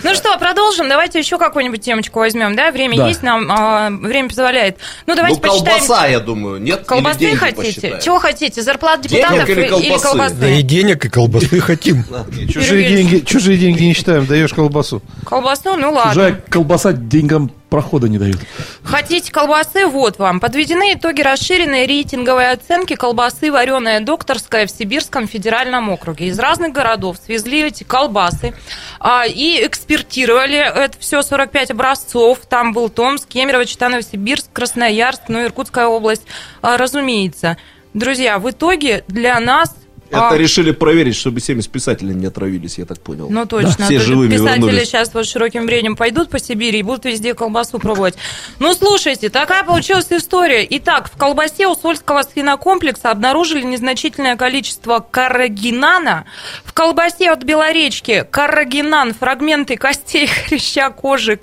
[0.03, 0.89] Ну что, продолжим.
[0.89, 2.71] Давайте еще какую-нибудь темочку возьмем, да?
[2.71, 4.77] Время есть, нам а, время позволяет.
[5.05, 5.79] Ну, Ну, давайте почитаем.
[5.79, 6.83] колбаса, я думаю, нет?
[6.85, 7.99] Колбасы хотите?
[8.03, 8.61] Чего хотите?
[8.61, 10.03] Зарплат депутатов или колбасы?
[10.03, 10.35] колбасы?
[10.35, 12.03] Да и денег, и колбасы хотим.
[12.51, 15.01] Чужие деньги, чужие деньги не считаем, даешь колбасу.
[15.25, 15.75] Колбасу?
[15.75, 16.13] Ну ладно.
[16.13, 18.37] Чужая колбаса деньгам прохода не дают.
[18.83, 19.85] Хотите колбасы?
[19.85, 20.39] Вот вам.
[20.39, 26.27] Подведены итоги расширенной рейтинговой оценки колбасы «Вареная докторская» в Сибирском федеральном округе.
[26.27, 28.53] Из разных городов свезли эти колбасы
[28.99, 32.39] а, и экспертировали это все 45 образцов.
[32.49, 36.23] Там был Томск, Кемерово, Читаново, Сибирск, Красноярск, ну, Иркутская область,
[36.61, 37.57] а, разумеется.
[37.93, 39.75] Друзья, в итоге для нас...
[40.09, 43.27] Это а, решили проверить, чтобы 70 писателей не отравились, я так понял.
[43.29, 44.87] Ну точно, Все а то живыми писатели вернулись.
[44.87, 48.15] сейчас вот широким бредем пойдут по Сибири и будут везде колбасу пробовать.
[48.57, 50.65] Ну слушайте, такая получилась история.
[50.69, 56.25] Итак, в колбасе Усольского свинокомплекса обнаружили незначительное количество каррагинана.
[56.63, 61.39] В колбасе от Белоречки каррагинан, фрагменты костей, хряща, кожи,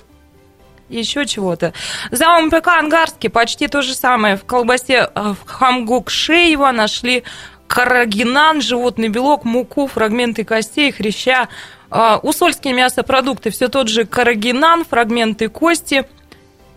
[0.89, 1.73] еще чего-то.
[2.11, 4.37] За МПК Ангарске почти то же самое.
[4.37, 7.23] В колбасе э, в Хамгукшеева нашли
[7.67, 11.47] каррагинан, животный белок, муку, фрагменты костей, хряща.
[11.89, 16.05] А, Усольские мясопродукты, все тот же каррагинан, фрагменты кости.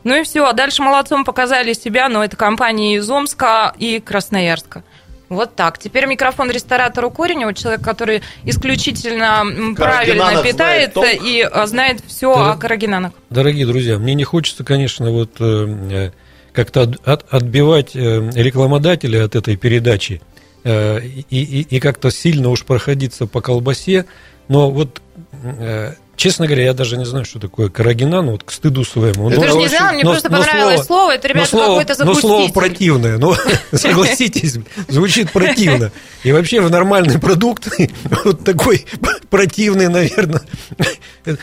[0.05, 4.83] Ну и все, а дальше молодцом показали себя, но это компании из Омска и Красноярска.
[5.29, 5.79] Вот так.
[5.79, 11.07] Теперь микрофон ресторатору Кореневу, человек, который исключительно правильно питается знает толк.
[11.25, 12.53] и а, знает все Да.
[12.53, 13.13] о каррагинанах.
[13.31, 16.11] Дорогие друзья, мне не хочется, конечно, вот э, э,
[16.53, 20.30] как-то от- от- отбивать э, рекламодателя от этой передачи э,
[20.65, 24.05] и, и- и как-то сильно уж проходиться по колбасе,
[24.49, 25.30] но вот, э,
[26.17, 29.31] честно говоря, я даже не знаю, что такое карагинан, вот к стыду своему.
[29.31, 32.05] Но- же не знал, мне но- просто но понравилось слово, это, но ребята, слово- какой-то
[32.05, 33.35] Но слово противное, ну,
[33.73, 34.57] согласитесь,
[34.89, 35.93] звучит противно.
[36.23, 37.69] И вообще в нормальный продукт
[38.25, 38.85] вот такой
[39.31, 40.43] противный, наверное,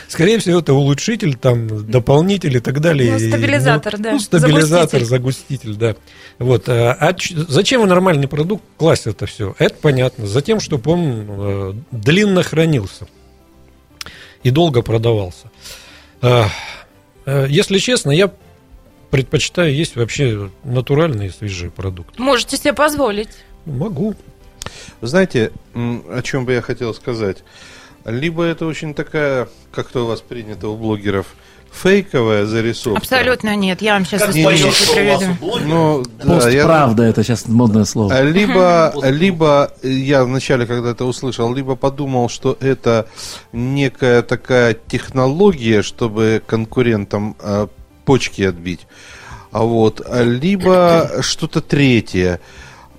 [0.06, 3.12] скорее всего, это улучшитель, там, дополнитель и так далее.
[3.12, 5.72] Ну, И, стабилизатор, да, Ну, стабилизатор, загуститель.
[5.72, 5.96] загуститель, да.
[6.38, 6.68] Вот.
[6.68, 7.14] А а
[7.48, 9.56] зачем в нормальный продукт класть это все?
[9.58, 10.26] Это понятно.
[10.28, 13.06] Затем, чтобы он э, длинно хранился
[14.42, 15.50] и долго продавался.
[16.20, 16.48] А,
[17.26, 18.32] э, Если честно, я
[19.10, 22.20] предпочитаю есть вообще натуральные свежие продукты.
[22.20, 23.30] Можете себе позволить.
[23.64, 24.14] Могу.
[25.00, 27.38] Знаете, о чем бы я хотел сказать?
[28.04, 31.34] Либо это очень такая, как-то у вас принято у блогеров,
[31.72, 32.98] фейковая зарисовка.
[32.98, 33.82] Абсолютно нет.
[33.82, 35.58] Я вам сейчас Как источники приведу.
[35.66, 38.14] Ну, да, я- Постправда, это сейчас модное слово.
[38.14, 43.06] А Либо, либо я вначале, когда это услышал, либо подумал, что это
[43.52, 47.66] некая такая технология, чтобы конкурентам э,
[48.04, 48.86] почки отбить.
[49.50, 52.40] А вот, либо что-то третье.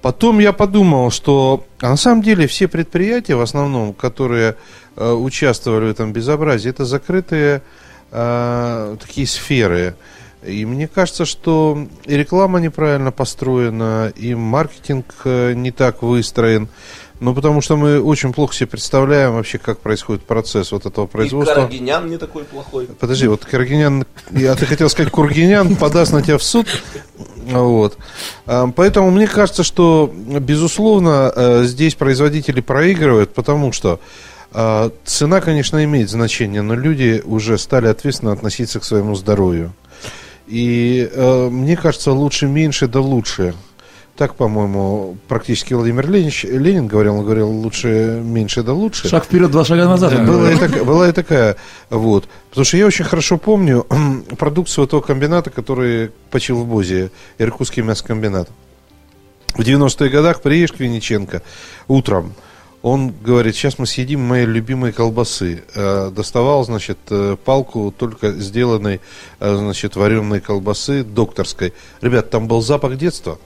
[0.02, 4.56] Потом я подумал, что а на самом деле все предприятия, в основном, которые
[4.96, 7.62] э, участвовали в этом безобразии, это закрытые э,
[8.12, 9.95] такие сферы.
[10.43, 16.70] И мне кажется, что и реклама неправильно построена, и маркетинг э, не так выстроен.
[17.20, 21.07] Ну, потому что мы очень плохо себе представляем вообще, как происходит процесс вот этого И
[21.10, 21.55] производства.
[21.55, 22.88] Карагинян не такой плохой.
[22.97, 26.68] Подожди, вот Карагинян, я ты хотел сказать, Кургинян подаст на тебя в суд.
[27.36, 27.97] Вот.
[28.45, 35.84] А, Поэтому мне кажется, что, безусловно, э, здесь производители проигрывают, потому что А, Цена, конечно,
[35.84, 39.74] имеет значение, но люди уже стали ответственно относиться к своему здоровью.
[40.47, 43.54] И э, мне кажется, лучше меньше, да лучше.
[44.20, 49.08] Так, по-моему, практически Владимир Ленич, Ленин говорил, он говорил, лучше меньше, да лучше.
[49.08, 50.26] Шаг вперед, два шага назад.
[50.26, 51.56] Была и, такая, была и такая,
[51.89, 52.28] вот.
[52.50, 53.86] Потому что я очень хорошо помню
[54.38, 58.50] продукцию того комбината, который почил в Бозе, Иркутский мясокомбинат.
[59.54, 61.41] В 90-е годах приедешь к Винниченко
[61.88, 62.34] утром,
[62.82, 65.64] он говорит, сейчас мы съедим мои любимые колбасы.
[65.76, 69.02] Э, доставал, значит, э, палку только сделанной,
[69.40, 71.74] э, значит, вареной колбасы докторской.
[72.02, 73.38] Ребят, там был запах детства.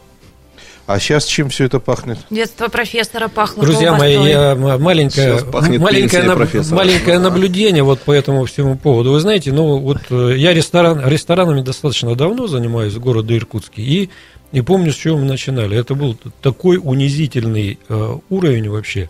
[0.86, 2.20] А сейчас чем все это пахнет?
[2.30, 5.40] Детство профессора пахло Друзья мои, я маленькое,
[5.80, 9.14] маленькое, наб- маленькое наблюдение вот по этому всему поводу.
[9.14, 14.10] Вы знаете, ну вот я ресторан, ресторанами достаточно давно занимаюсь в городе Иркутске и
[14.52, 15.78] не помню, с чего мы начинали.
[15.78, 19.10] Это был такой унизительный э, уровень вообще.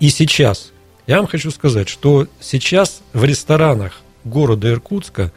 [0.00, 0.72] И сейчас,
[1.06, 5.32] я вам хочу сказать, что сейчас в ресторанах города Иркутска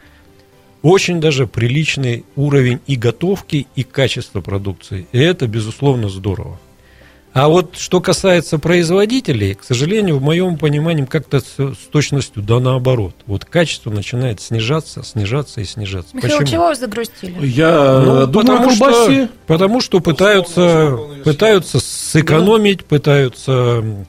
[0.82, 5.08] очень даже приличный уровень и готовки, и качества продукции.
[5.12, 6.60] И это, безусловно, здорово.
[7.34, 12.60] А вот что касается производителей, к сожалению, в моем понимании как-то с, с точностью да
[12.60, 13.16] наоборот.
[13.26, 16.14] Вот качество начинает снижаться, снижаться и снижаться.
[16.14, 16.52] Михаил, Почему?
[16.52, 17.48] чего вы загрустили?
[17.48, 19.30] Я Ну, э, думаю о потому что-.
[19.48, 24.06] Потому что пытаются, пытаются сэкономить, пытаются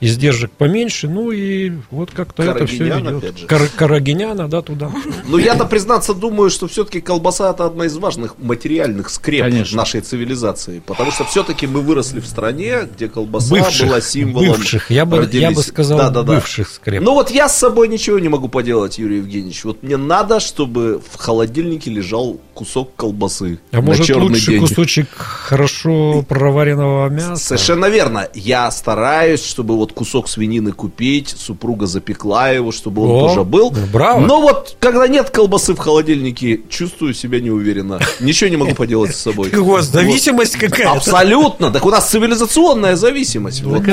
[0.00, 3.46] издержек поменьше, ну и вот как-то это все идет.
[3.46, 4.90] Кар- Карагиняна, да, туда.
[5.26, 9.76] Ну, я-то, признаться, думаю, что все-таки колбаса это одна из важных материальных скреп Конечно.
[9.76, 10.80] нашей цивилизации.
[10.86, 14.48] Потому что все-таки мы выросли в стране, где колбаса Бывших, была символом.
[14.50, 15.56] бывших, я бы, я родились.
[15.56, 16.34] бы сказал, Да-да-да.
[16.36, 17.02] бывших скреп.
[17.02, 19.64] Ну вот я с собой ничего не могу поделать, Юрий Евгеньевич.
[19.64, 23.60] Вот мне надо, чтобы в холодильнике лежал кусок колбасы.
[23.70, 24.60] а на может черный лучше день.
[24.60, 27.36] кусочек хорошо проваренного мяса?
[27.36, 28.26] Совершенно верно.
[28.34, 33.72] Я стараюсь, чтобы вот кусок свинины купить, супруга запекла его, чтобы он О, тоже был.
[33.92, 34.18] браво.
[34.26, 38.00] Но вот когда нет колбасы в холодильнике, чувствую себя неуверенно.
[38.18, 39.54] Ничего не могу поделать с собой.
[39.54, 40.94] У вас зависимость какая-то?
[40.94, 41.70] Абсолютно.
[41.70, 43.62] Так у нас цивилизационная зависимость.
[43.62, 43.86] Вот.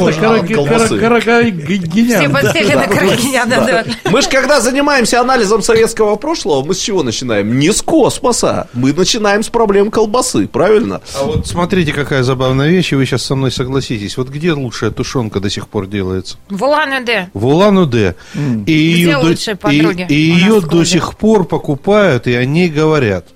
[4.10, 7.60] Мы же когда занимаемся анализом советского прошлого, мы с чего начинаем?
[7.60, 8.55] Не с космоса.
[8.74, 11.02] Мы начинаем с проблем колбасы, правильно?
[11.16, 14.18] А вот смотрите, какая забавная вещь, и вы сейчас со мной согласитесь.
[14.18, 16.38] Вот где лучшая тушенка до сих пор делается?
[16.50, 17.30] В Улан-Удэ.
[17.34, 18.16] В Улан-Удэ.
[18.34, 19.32] И Где ее, до,
[19.72, 23.28] и, и ее до сих пор покупают, и о ней говорят.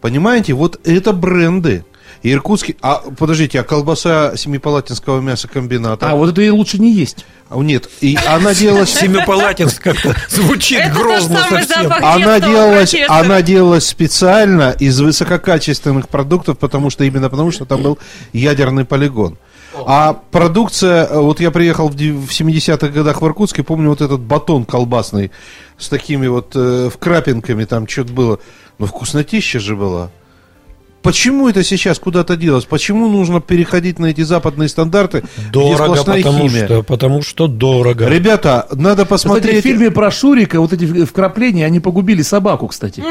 [0.00, 1.84] Понимаете, вот это бренды.
[2.32, 2.76] Иркутский...
[2.80, 6.10] А, подождите, а колбаса Семипалатинского мясокомбината?
[6.10, 7.26] А вот это и лучше не есть.
[7.50, 8.90] А, Нет, и она делалась...
[8.98, 11.92] Семипалатинск как-то звучит Это грозно совсем.
[12.02, 17.98] Она делалась, она делалась специально из высококачественных продуктов, потому что именно потому, что там был
[18.32, 19.36] ядерный полигон.
[19.86, 23.90] А продукция, э, вот я приехал в дев- в 70-х годах в Иркутск, и помню
[23.90, 25.30] вот этот батон колбасный
[25.78, 28.38] с такими вот э, вкрапинками, там что-то было.
[28.78, 30.10] Но вкуснотища же была.
[31.04, 32.64] Почему это сейчас куда-то делось?
[32.64, 36.64] Почему нужно переходить на эти западные стандарты, Дорого, потому химия?
[36.64, 38.08] что, потому что дорого.
[38.08, 39.60] Ребята, надо Кстати, посмотреть...
[39.60, 43.04] в фильме про Шурика вот эти вкрапления, они погубили собаку, кстати.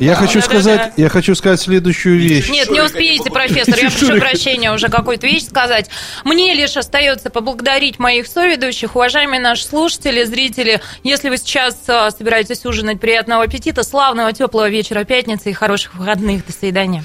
[0.00, 2.50] Я хочу сказать, я хочу сказать следующую вещь.
[2.50, 3.78] Нет, не успеете, профессор.
[3.78, 5.90] Я прошу прощения уже какую-то вещь сказать.
[6.24, 10.80] Мне лишь остается поблагодарить моих соведущих, уважаемые наши слушатели, зрители.
[11.04, 16.44] Если вы сейчас а, собираетесь ужинать, приятного аппетита, славного теплого вечера пятницы и хороших выходных.
[16.44, 17.04] До свидания.